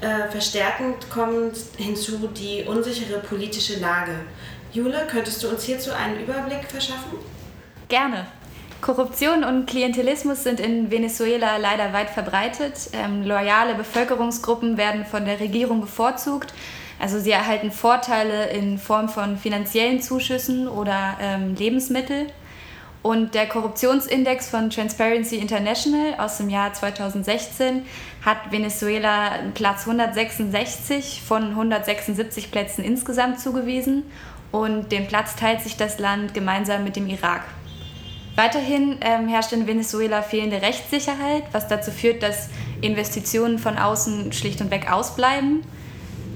Äh, 0.00 0.30
verstärkend 0.30 1.10
kommt 1.10 1.56
hinzu 1.76 2.28
die 2.28 2.64
unsichere 2.64 3.18
politische 3.18 3.80
Lage. 3.80 4.12
Jule, 4.72 5.06
könntest 5.10 5.42
du 5.42 5.48
uns 5.48 5.64
hierzu 5.64 5.92
einen 5.92 6.22
Überblick 6.22 6.64
verschaffen? 6.68 7.18
Gerne. 7.88 8.26
Korruption 8.80 9.44
und 9.44 9.66
Klientelismus 9.66 10.42
sind 10.42 10.58
in 10.58 10.90
Venezuela 10.90 11.56
leider 11.56 11.92
weit 11.92 12.10
verbreitet. 12.10 12.90
Ähm, 12.92 13.22
loyale 13.24 13.74
Bevölkerungsgruppen 13.74 14.76
werden 14.76 15.04
von 15.04 15.24
der 15.24 15.40
Regierung 15.40 15.80
bevorzugt. 15.80 16.54
Also 16.98 17.18
sie 17.18 17.32
erhalten 17.32 17.70
Vorteile 17.70 18.50
in 18.50 18.78
Form 18.78 19.08
von 19.08 19.36
finanziellen 19.36 20.00
Zuschüssen 20.00 20.68
oder 20.68 21.16
ähm, 21.20 21.54
Lebensmittel. 21.54 22.28
Und 23.02 23.34
der 23.34 23.48
Korruptionsindex 23.48 24.48
von 24.48 24.70
Transparency 24.70 25.36
International 25.36 26.14
aus 26.18 26.36
dem 26.36 26.48
Jahr 26.48 26.72
2016 26.72 27.84
hat 28.24 28.38
Venezuela 28.50 29.32
Platz 29.54 29.88
166 29.88 31.20
von 31.26 31.50
176 31.50 32.52
Plätzen 32.52 32.84
insgesamt 32.84 33.40
zugewiesen. 33.40 34.04
Und 34.52 34.92
den 34.92 35.08
Platz 35.08 35.34
teilt 35.34 35.62
sich 35.62 35.76
das 35.76 35.98
Land 35.98 36.32
gemeinsam 36.32 36.84
mit 36.84 36.94
dem 36.94 37.08
Irak. 37.08 37.42
Weiterhin 38.36 38.98
ähm, 39.00 39.28
herrscht 39.28 39.52
in 39.52 39.66
Venezuela 39.66 40.22
fehlende 40.22 40.62
Rechtssicherheit, 40.62 41.44
was 41.52 41.68
dazu 41.68 41.90
führt, 41.90 42.22
dass 42.22 42.48
Investitionen 42.80 43.58
von 43.58 43.76
außen 43.76 44.32
schlicht 44.32 44.60
und 44.60 44.70
weg 44.70 44.90
ausbleiben. 44.90 45.62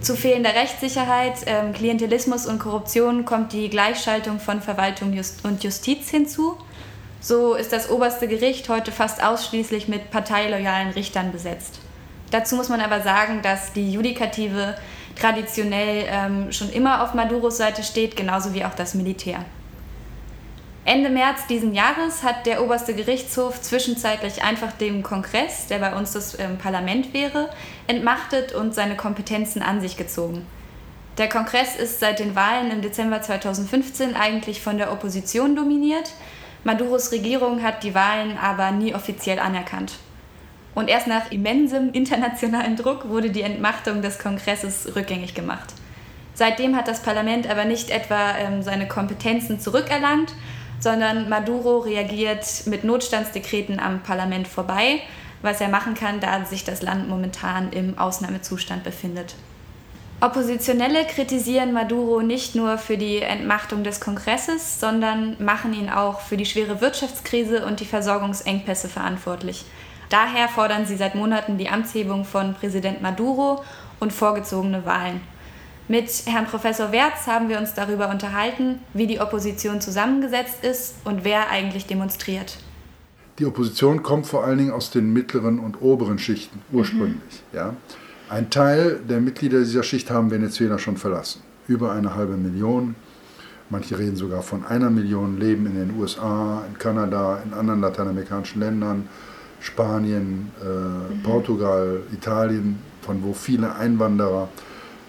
Zu 0.06 0.14
fehlender 0.14 0.54
Rechtssicherheit, 0.54 1.34
ähm, 1.46 1.72
Klientelismus 1.72 2.46
und 2.46 2.60
Korruption 2.60 3.24
kommt 3.24 3.52
die 3.52 3.68
Gleichschaltung 3.68 4.38
von 4.38 4.62
Verwaltung 4.62 5.12
Just 5.12 5.44
und 5.44 5.64
Justiz 5.64 6.10
hinzu. 6.10 6.56
So 7.20 7.54
ist 7.54 7.72
das 7.72 7.90
oberste 7.90 8.28
Gericht 8.28 8.68
heute 8.68 8.92
fast 8.92 9.20
ausschließlich 9.20 9.88
mit 9.88 10.12
parteiloyalen 10.12 10.90
Richtern 10.90 11.32
besetzt. 11.32 11.80
Dazu 12.30 12.54
muss 12.54 12.68
man 12.68 12.80
aber 12.80 13.00
sagen, 13.00 13.42
dass 13.42 13.72
die 13.72 13.90
Judikative 13.90 14.76
traditionell 15.20 16.04
ähm, 16.08 16.52
schon 16.52 16.70
immer 16.70 17.02
auf 17.02 17.14
Maduros 17.14 17.56
Seite 17.56 17.82
steht, 17.82 18.14
genauso 18.14 18.54
wie 18.54 18.64
auch 18.64 18.74
das 18.74 18.94
Militär. 18.94 19.44
Ende 20.86 21.10
März 21.10 21.48
diesen 21.48 21.74
Jahres 21.74 22.22
hat 22.22 22.46
der 22.46 22.62
oberste 22.62 22.94
Gerichtshof 22.94 23.60
zwischenzeitlich 23.60 24.44
einfach 24.44 24.70
den 24.70 25.02
Kongress, 25.02 25.66
der 25.66 25.80
bei 25.80 25.92
uns 25.96 26.12
das 26.12 26.38
ähm, 26.38 26.58
Parlament 26.58 27.12
wäre, 27.12 27.50
entmachtet 27.88 28.54
und 28.54 28.72
seine 28.72 28.94
Kompetenzen 28.94 29.62
an 29.62 29.80
sich 29.80 29.96
gezogen. 29.96 30.46
Der 31.18 31.28
Kongress 31.28 31.74
ist 31.74 31.98
seit 31.98 32.20
den 32.20 32.36
Wahlen 32.36 32.70
im 32.70 32.82
Dezember 32.82 33.20
2015 33.20 34.14
eigentlich 34.14 34.62
von 34.62 34.78
der 34.78 34.92
Opposition 34.92 35.56
dominiert. 35.56 36.12
Maduros 36.62 37.10
Regierung 37.10 37.64
hat 37.64 37.82
die 37.82 37.96
Wahlen 37.96 38.38
aber 38.38 38.70
nie 38.70 38.94
offiziell 38.94 39.40
anerkannt. 39.40 39.94
Und 40.76 40.88
erst 40.88 41.08
nach 41.08 41.32
immensem 41.32 41.90
internationalen 41.94 42.76
Druck 42.76 43.08
wurde 43.08 43.30
die 43.30 43.42
Entmachtung 43.42 44.02
des 44.02 44.20
Kongresses 44.20 44.94
rückgängig 44.94 45.34
gemacht. 45.34 45.74
Seitdem 46.34 46.76
hat 46.76 46.86
das 46.86 47.02
Parlament 47.02 47.50
aber 47.50 47.64
nicht 47.64 47.90
etwa 47.90 48.36
ähm, 48.38 48.62
seine 48.62 48.86
Kompetenzen 48.86 49.58
zurückerlangt, 49.58 50.32
sondern 50.80 51.28
Maduro 51.28 51.78
reagiert 51.78 52.66
mit 52.66 52.84
Notstandsdekreten 52.84 53.80
am 53.80 54.02
Parlament 54.02 54.48
vorbei, 54.48 55.00
was 55.42 55.60
er 55.60 55.68
machen 55.68 55.94
kann, 55.94 56.20
da 56.20 56.44
sich 56.44 56.64
das 56.64 56.82
Land 56.82 57.08
momentan 57.08 57.72
im 57.72 57.98
Ausnahmezustand 57.98 58.84
befindet. 58.84 59.34
Oppositionelle 60.18 61.04
kritisieren 61.04 61.74
Maduro 61.74 62.22
nicht 62.22 62.54
nur 62.54 62.78
für 62.78 62.96
die 62.96 63.20
Entmachtung 63.20 63.84
des 63.84 64.00
Kongresses, 64.00 64.80
sondern 64.80 65.36
machen 65.38 65.74
ihn 65.74 65.90
auch 65.90 66.20
für 66.20 66.38
die 66.38 66.46
schwere 66.46 66.80
Wirtschaftskrise 66.80 67.66
und 67.66 67.80
die 67.80 67.84
Versorgungsengpässe 67.84 68.88
verantwortlich. 68.88 69.66
Daher 70.08 70.48
fordern 70.48 70.86
sie 70.86 70.96
seit 70.96 71.16
Monaten 71.16 71.58
die 71.58 71.68
Amtshebung 71.68 72.24
von 72.24 72.54
Präsident 72.54 73.02
Maduro 73.02 73.62
und 74.00 74.12
vorgezogene 74.12 74.86
Wahlen. 74.86 75.20
Mit 75.88 76.10
Herrn 76.26 76.46
Professor 76.46 76.90
Wertz 76.90 77.28
haben 77.28 77.48
wir 77.48 77.58
uns 77.58 77.74
darüber 77.74 78.10
unterhalten, 78.10 78.80
wie 78.92 79.06
die 79.06 79.20
Opposition 79.20 79.80
zusammengesetzt 79.80 80.64
ist 80.64 80.96
und 81.04 81.22
wer 81.22 81.48
eigentlich 81.48 81.86
demonstriert. 81.86 82.58
Die 83.38 83.46
Opposition 83.46 84.02
kommt 84.02 84.26
vor 84.26 84.42
allen 84.42 84.58
Dingen 84.58 84.72
aus 84.72 84.90
den 84.90 85.12
mittleren 85.12 85.60
und 85.60 85.80
oberen 85.80 86.18
Schichten 86.18 86.60
ursprünglich. 86.72 87.42
Mhm. 87.52 87.56
Ja. 87.56 87.76
Ein 88.28 88.50
Teil 88.50 88.98
der 89.08 89.20
Mitglieder 89.20 89.60
dieser 89.60 89.84
Schicht 89.84 90.10
haben 90.10 90.32
Venezuela 90.32 90.80
schon 90.80 90.96
verlassen. 90.96 91.42
Über 91.68 91.92
eine 91.92 92.16
halbe 92.16 92.36
Million. 92.36 92.96
Manche 93.70 93.96
reden 93.96 94.16
sogar 94.16 94.42
von 94.42 94.64
einer 94.64 94.90
Million, 94.90 95.38
leben 95.38 95.66
in 95.66 95.74
den 95.76 95.96
USA, 96.00 96.64
in 96.68 96.76
Kanada, 96.78 97.40
in 97.44 97.52
anderen 97.52 97.80
lateinamerikanischen 97.80 98.60
Ländern, 98.60 99.08
Spanien, 99.60 100.50
äh, 100.60 100.66
mhm. 100.66 101.22
Portugal, 101.22 102.00
Italien, 102.12 102.80
von 103.02 103.22
wo 103.22 103.32
viele 103.32 103.76
Einwanderer 103.76 104.48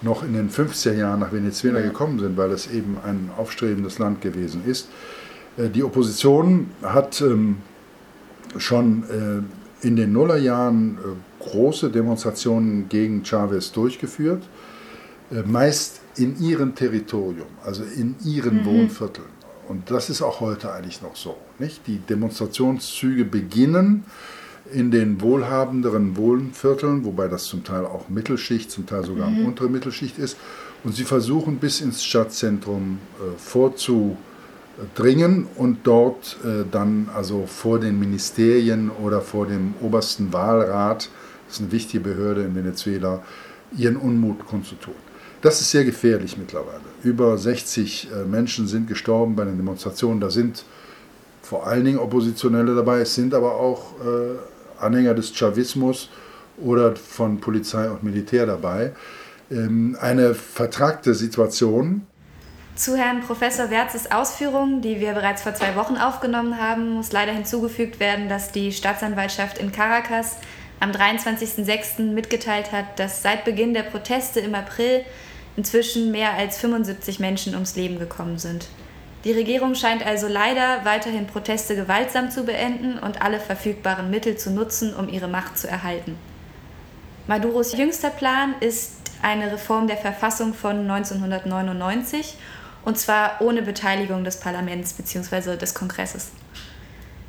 noch 0.01 0.23
in 0.23 0.33
den 0.33 0.49
50er 0.49 0.93
Jahren 0.93 1.19
nach 1.19 1.31
Venezuela 1.31 1.81
gekommen 1.81 2.19
sind, 2.19 2.37
weil 2.37 2.51
es 2.51 2.71
eben 2.71 2.97
ein 3.03 3.29
aufstrebendes 3.37 3.99
Land 3.99 4.21
gewesen 4.21 4.63
ist. 4.65 4.89
Äh, 5.57 5.69
die 5.69 5.83
Opposition 5.83 6.71
hat 6.83 7.21
ähm, 7.21 7.57
schon 8.57 9.03
äh, 9.83 9.85
in 9.85 9.95
den 9.95 10.13
Nullerjahren 10.13 10.97
äh, 10.97 11.43
große 11.43 11.89
Demonstrationen 11.89 12.89
gegen 12.89 13.23
Chavez 13.23 13.71
durchgeführt, 13.71 14.43
meist 15.45 16.01
in 16.15 16.39
ihrem 16.41 16.73
Territorium, 16.73 17.47
also 17.63 17.83
in 17.83 18.15
ihren 18.23 18.61
mhm. 18.61 18.65
Wohnvierteln. 18.65 19.27
Und 19.67 19.91
das 19.91 20.09
ist 20.09 20.21
auch 20.21 20.39
heute 20.39 20.71
eigentlich 20.71 21.01
noch 21.01 21.15
so. 21.15 21.35
Nicht? 21.59 21.85
Die 21.85 21.99
Demonstrationszüge 21.99 23.25
beginnen 23.25 24.05
in 24.73 24.91
den 24.91 25.21
wohlhabenderen 25.21 26.17
Wohnvierteln, 26.17 27.05
wobei 27.05 27.27
das 27.27 27.45
zum 27.45 27.63
Teil 27.63 27.85
auch 27.85 28.09
Mittelschicht, 28.09 28.71
zum 28.71 28.85
Teil 28.85 29.03
sogar 29.03 29.29
mhm. 29.29 29.45
untere 29.45 29.69
Mittelschicht 29.69 30.17
ist. 30.17 30.37
Und 30.83 30.95
sie 30.95 31.03
versuchen 31.03 31.57
bis 31.57 31.81
ins 31.81 32.03
Stadtzentrum 32.03 32.99
äh, 33.19 33.37
vorzudringen 33.37 35.47
und 35.55 35.79
dort 35.83 36.37
äh, 36.43 36.63
dann 36.69 37.09
also 37.13 37.45
vor 37.47 37.79
den 37.79 37.99
Ministerien 37.99 38.89
oder 38.89 39.21
vor 39.21 39.47
dem 39.47 39.73
obersten 39.81 40.31
Wahlrat, 40.33 41.09
das 41.47 41.55
ist 41.55 41.61
eine 41.61 41.71
wichtige 41.71 42.03
Behörde 42.03 42.43
in 42.43 42.55
Venezuela, 42.55 43.23
ihren 43.75 43.97
Unmut 43.97 44.45
kundzutun. 44.45 44.93
Das 45.41 45.61
ist 45.61 45.71
sehr 45.71 45.85
gefährlich 45.85 46.37
mittlerweile. 46.37 46.81
Über 47.03 47.37
60 47.37 48.09
äh, 48.11 48.25
Menschen 48.25 48.67
sind 48.67 48.87
gestorben 48.87 49.35
bei 49.35 49.45
den 49.45 49.57
Demonstrationen. 49.57 50.19
Da 50.19 50.29
sind 50.29 50.63
vor 51.41 51.65
allen 51.65 51.85
Dingen 51.85 51.99
Oppositionelle 51.99 52.75
dabei, 52.75 53.01
es 53.01 53.15
sind 53.15 53.33
aber 53.33 53.55
auch 53.55 53.93
äh, 54.01 54.56
Anhänger 54.79 55.13
des 55.13 55.35
Chavismus 55.35 56.09
oder 56.57 56.95
von 56.95 57.39
Polizei 57.39 57.89
und 57.89 58.03
Militär 58.03 58.45
dabei. 58.45 58.93
Ähm, 59.51 59.97
eine 60.01 60.33
vertragte 60.33 61.13
Situation. 61.13 62.05
Zu 62.75 62.95
Herrn 62.95 63.21
Professor 63.21 63.71
Werzes 63.71 64.11
Ausführungen, 64.11 64.81
die 64.81 64.99
wir 64.99 65.13
bereits 65.13 65.41
vor 65.41 65.55
zwei 65.55 65.75
Wochen 65.75 65.97
aufgenommen 65.97 66.59
haben, 66.59 66.91
muss 66.91 67.11
leider 67.11 67.31
hinzugefügt 67.31 67.99
werden, 67.99 68.29
dass 68.29 68.51
die 68.51 68.71
Staatsanwaltschaft 68.71 69.57
in 69.57 69.71
Caracas 69.71 70.37
am 70.79 70.91
23.06. 70.91 72.13
mitgeteilt 72.13 72.71
hat, 72.71 72.99
dass 72.99 73.23
seit 73.23 73.45
Beginn 73.45 73.73
der 73.73 73.83
Proteste 73.83 74.39
im 74.41 74.53
April 74.53 75.03
inzwischen 75.55 76.11
mehr 76.11 76.33
als 76.33 76.59
75 76.59 77.19
Menschen 77.19 77.55
ums 77.55 77.75
Leben 77.75 77.97
gekommen 77.97 78.37
sind. 78.37 78.67
Die 79.23 79.31
Regierung 79.31 79.75
scheint 79.75 80.05
also 80.05 80.27
leider 80.27 80.85
weiterhin 80.85 81.27
Proteste 81.27 81.75
gewaltsam 81.75 82.29
zu 82.29 82.43
beenden 82.43 82.99
und 82.99 83.21
alle 83.21 83.39
verfügbaren 83.39 84.09
Mittel 84.09 84.37
zu 84.37 84.51
nutzen, 84.51 84.93
um 84.93 85.09
ihre 85.09 85.27
Macht 85.27 85.57
zu 85.57 85.67
erhalten. 85.67 86.17
Maduros 87.27 87.75
jüngster 87.75 88.09
Plan 88.09 88.55
ist 88.59 88.93
eine 89.21 89.51
Reform 89.51 89.87
der 89.87 89.97
Verfassung 89.97 90.53
von 90.53 90.89
1999 90.89 92.35
und 92.85 92.97
zwar 92.97 93.41
ohne 93.41 93.63
Beteiligung 93.63 94.23
des 94.23 94.39
Parlaments 94.39 94.93
bzw. 94.93 95.57
des 95.57 95.73
Kongresses. 95.73 96.31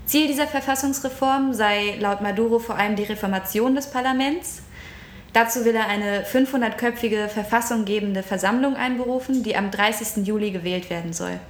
Ziel 0.07 0.29
dieser 0.29 0.47
Verfassungsreform 0.47 1.53
sei 1.53 1.97
laut 1.99 2.21
Maduro 2.21 2.59
vor 2.59 2.77
allem 2.77 2.97
die 2.97 3.03
Reformation 3.03 3.75
des 3.75 3.91
Parlaments. 3.91 4.63
Dazu 5.33 5.65
will 5.65 5.75
er 5.75 5.89
eine 5.89 6.23
500-köpfige 6.25 7.29
verfassunggebende 7.29 8.23
Versammlung 8.23 8.77
einberufen, 8.77 9.43
die 9.43 9.57
am 9.57 9.71
30. 9.71 10.27
Juli 10.27 10.51
gewählt 10.51 10.91
werden 10.91 11.13
soll. 11.13 11.41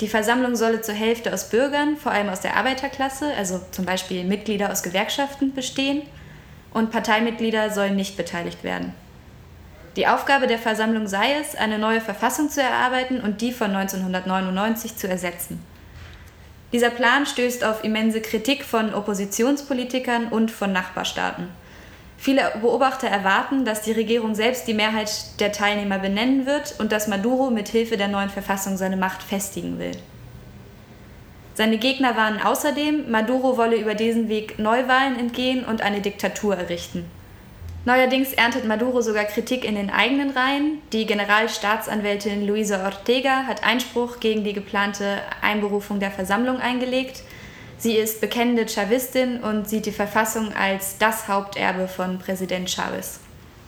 Die 0.00 0.08
Versammlung 0.08 0.56
solle 0.56 0.80
zur 0.80 0.94
Hälfte 0.94 1.32
aus 1.32 1.48
Bürgern, 1.48 1.96
vor 1.96 2.12
allem 2.12 2.28
aus 2.28 2.40
der 2.40 2.56
Arbeiterklasse, 2.56 3.32
also 3.36 3.60
zum 3.70 3.84
Beispiel 3.84 4.24
Mitglieder 4.24 4.72
aus 4.72 4.82
Gewerkschaften, 4.82 5.54
bestehen 5.54 6.02
und 6.72 6.90
Parteimitglieder 6.90 7.70
sollen 7.70 7.96
nicht 7.96 8.16
beteiligt 8.16 8.64
werden. 8.64 8.94
Die 9.96 10.06
Aufgabe 10.06 10.46
der 10.46 10.58
Versammlung 10.58 11.06
sei 11.06 11.34
es, 11.40 11.54
eine 11.54 11.78
neue 11.78 12.00
Verfassung 12.00 12.48
zu 12.48 12.62
erarbeiten 12.62 13.20
und 13.20 13.42
die 13.42 13.52
von 13.52 13.70
1999 13.70 14.96
zu 14.96 15.06
ersetzen. 15.06 15.62
Dieser 16.72 16.88
Plan 16.88 17.26
stößt 17.26 17.64
auf 17.64 17.84
immense 17.84 18.22
Kritik 18.22 18.64
von 18.64 18.94
Oppositionspolitikern 18.94 20.28
und 20.28 20.50
von 20.50 20.72
Nachbarstaaten. 20.72 21.48
Viele 22.22 22.52
Beobachter 22.60 23.08
erwarten, 23.08 23.64
dass 23.64 23.82
die 23.82 23.90
Regierung 23.90 24.36
selbst 24.36 24.68
die 24.68 24.74
Mehrheit 24.74 25.40
der 25.40 25.50
Teilnehmer 25.50 25.98
benennen 25.98 26.46
wird 26.46 26.76
und 26.78 26.92
dass 26.92 27.08
Maduro 27.08 27.50
mit 27.50 27.66
Hilfe 27.66 27.96
der 27.96 28.06
neuen 28.06 28.30
Verfassung 28.30 28.76
seine 28.76 28.96
Macht 28.96 29.24
festigen 29.24 29.80
will. 29.80 29.90
Seine 31.54 31.78
Gegner 31.78 32.16
warnen 32.16 32.40
außerdem, 32.40 33.10
Maduro 33.10 33.56
wolle 33.56 33.74
über 33.74 33.96
diesen 33.96 34.28
Weg 34.28 34.60
Neuwahlen 34.60 35.18
entgehen 35.18 35.64
und 35.64 35.82
eine 35.82 36.00
Diktatur 36.00 36.56
errichten. 36.56 37.10
Neuerdings 37.84 38.32
erntet 38.32 38.66
Maduro 38.66 39.00
sogar 39.00 39.24
Kritik 39.24 39.64
in 39.64 39.74
den 39.74 39.90
eigenen 39.90 40.30
Reihen. 40.30 40.78
Die 40.92 41.06
Generalstaatsanwältin 41.06 42.46
Luisa 42.46 42.84
Ortega 42.84 43.46
hat 43.48 43.64
Einspruch 43.64 44.20
gegen 44.20 44.44
die 44.44 44.52
geplante 44.52 45.18
Einberufung 45.40 45.98
der 45.98 46.12
Versammlung 46.12 46.60
eingelegt. 46.60 47.24
Sie 47.82 47.96
ist 47.96 48.20
bekennende 48.20 48.64
Chavistin 48.68 49.40
und 49.40 49.68
sieht 49.68 49.86
die 49.86 49.90
Verfassung 49.90 50.52
als 50.54 50.98
das 50.98 51.26
Haupterbe 51.26 51.88
von 51.88 52.20
Präsident 52.20 52.70
Chavez. 52.70 53.18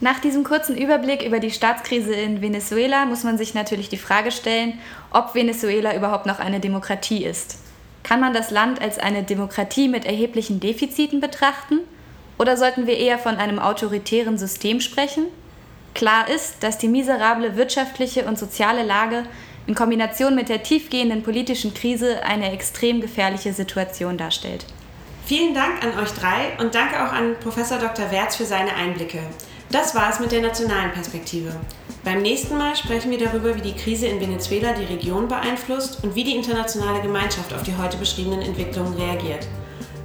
Nach 0.00 0.20
diesem 0.20 0.44
kurzen 0.44 0.76
Überblick 0.76 1.22
über 1.22 1.40
die 1.40 1.50
Staatskrise 1.50 2.14
in 2.14 2.40
Venezuela 2.40 3.06
muss 3.06 3.24
man 3.24 3.38
sich 3.38 3.54
natürlich 3.54 3.88
die 3.88 3.96
Frage 3.96 4.30
stellen, 4.30 4.78
ob 5.12 5.34
Venezuela 5.34 5.96
überhaupt 5.96 6.26
noch 6.26 6.38
eine 6.38 6.60
Demokratie 6.60 7.24
ist. 7.24 7.58
Kann 8.04 8.20
man 8.20 8.32
das 8.32 8.52
Land 8.52 8.80
als 8.80 9.00
eine 9.00 9.24
Demokratie 9.24 9.88
mit 9.88 10.04
erheblichen 10.04 10.60
Defiziten 10.60 11.20
betrachten? 11.20 11.80
Oder 12.38 12.56
sollten 12.56 12.86
wir 12.86 12.96
eher 12.96 13.18
von 13.18 13.38
einem 13.38 13.58
autoritären 13.58 14.38
System 14.38 14.80
sprechen? 14.80 15.24
Klar 15.92 16.28
ist, 16.28 16.62
dass 16.62 16.78
die 16.78 16.86
miserable 16.86 17.56
wirtschaftliche 17.56 18.26
und 18.26 18.38
soziale 18.38 18.84
Lage 18.84 19.24
in 19.66 19.74
Kombination 19.74 20.34
mit 20.34 20.48
der 20.48 20.62
tiefgehenden 20.62 21.22
politischen 21.22 21.74
Krise 21.74 22.22
eine 22.24 22.52
extrem 22.52 23.00
gefährliche 23.00 23.52
Situation 23.52 24.18
darstellt. 24.18 24.66
Vielen 25.26 25.54
Dank 25.54 25.82
an 25.82 25.98
euch 25.98 26.10
drei 26.10 26.52
und 26.58 26.74
danke 26.74 27.02
auch 27.02 27.12
an 27.12 27.36
Professor 27.42 27.78
Dr. 27.78 28.10
Wertz 28.10 28.36
für 28.36 28.44
seine 28.44 28.74
Einblicke. 28.74 29.20
Das 29.70 29.94
war 29.94 30.10
es 30.10 30.20
mit 30.20 30.32
der 30.32 30.42
nationalen 30.42 30.92
Perspektive. 30.92 31.56
Beim 32.04 32.20
nächsten 32.20 32.58
Mal 32.58 32.76
sprechen 32.76 33.10
wir 33.10 33.18
darüber, 33.18 33.56
wie 33.56 33.62
die 33.62 33.74
Krise 33.74 34.06
in 34.06 34.20
Venezuela 34.20 34.74
die 34.74 34.84
Region 34.84 35.26
beeinflusst 35.26 36.04
und 36.04 36.14
wie 36.14 36.24
die 36.24 36.36
internationale 36.36 37.00
Gemeinschaft 37.00 37.54
auf 37.54 37.62
die 37.62 37.76
heute 37.76 37.96
beschriebenen 37.96 38.42
Entwicklungen 38.42 38.92
reagiert. 38.94 39.46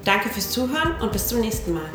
Danke 0.05 0.29
fürs 0.29 0.49
Zuhören 0.49 0.95
und 1.01 1.11
bis 1.11 1.27
zum 1.27 1.41
nächsten 1.41 1.73
Mal. 1.73 1.89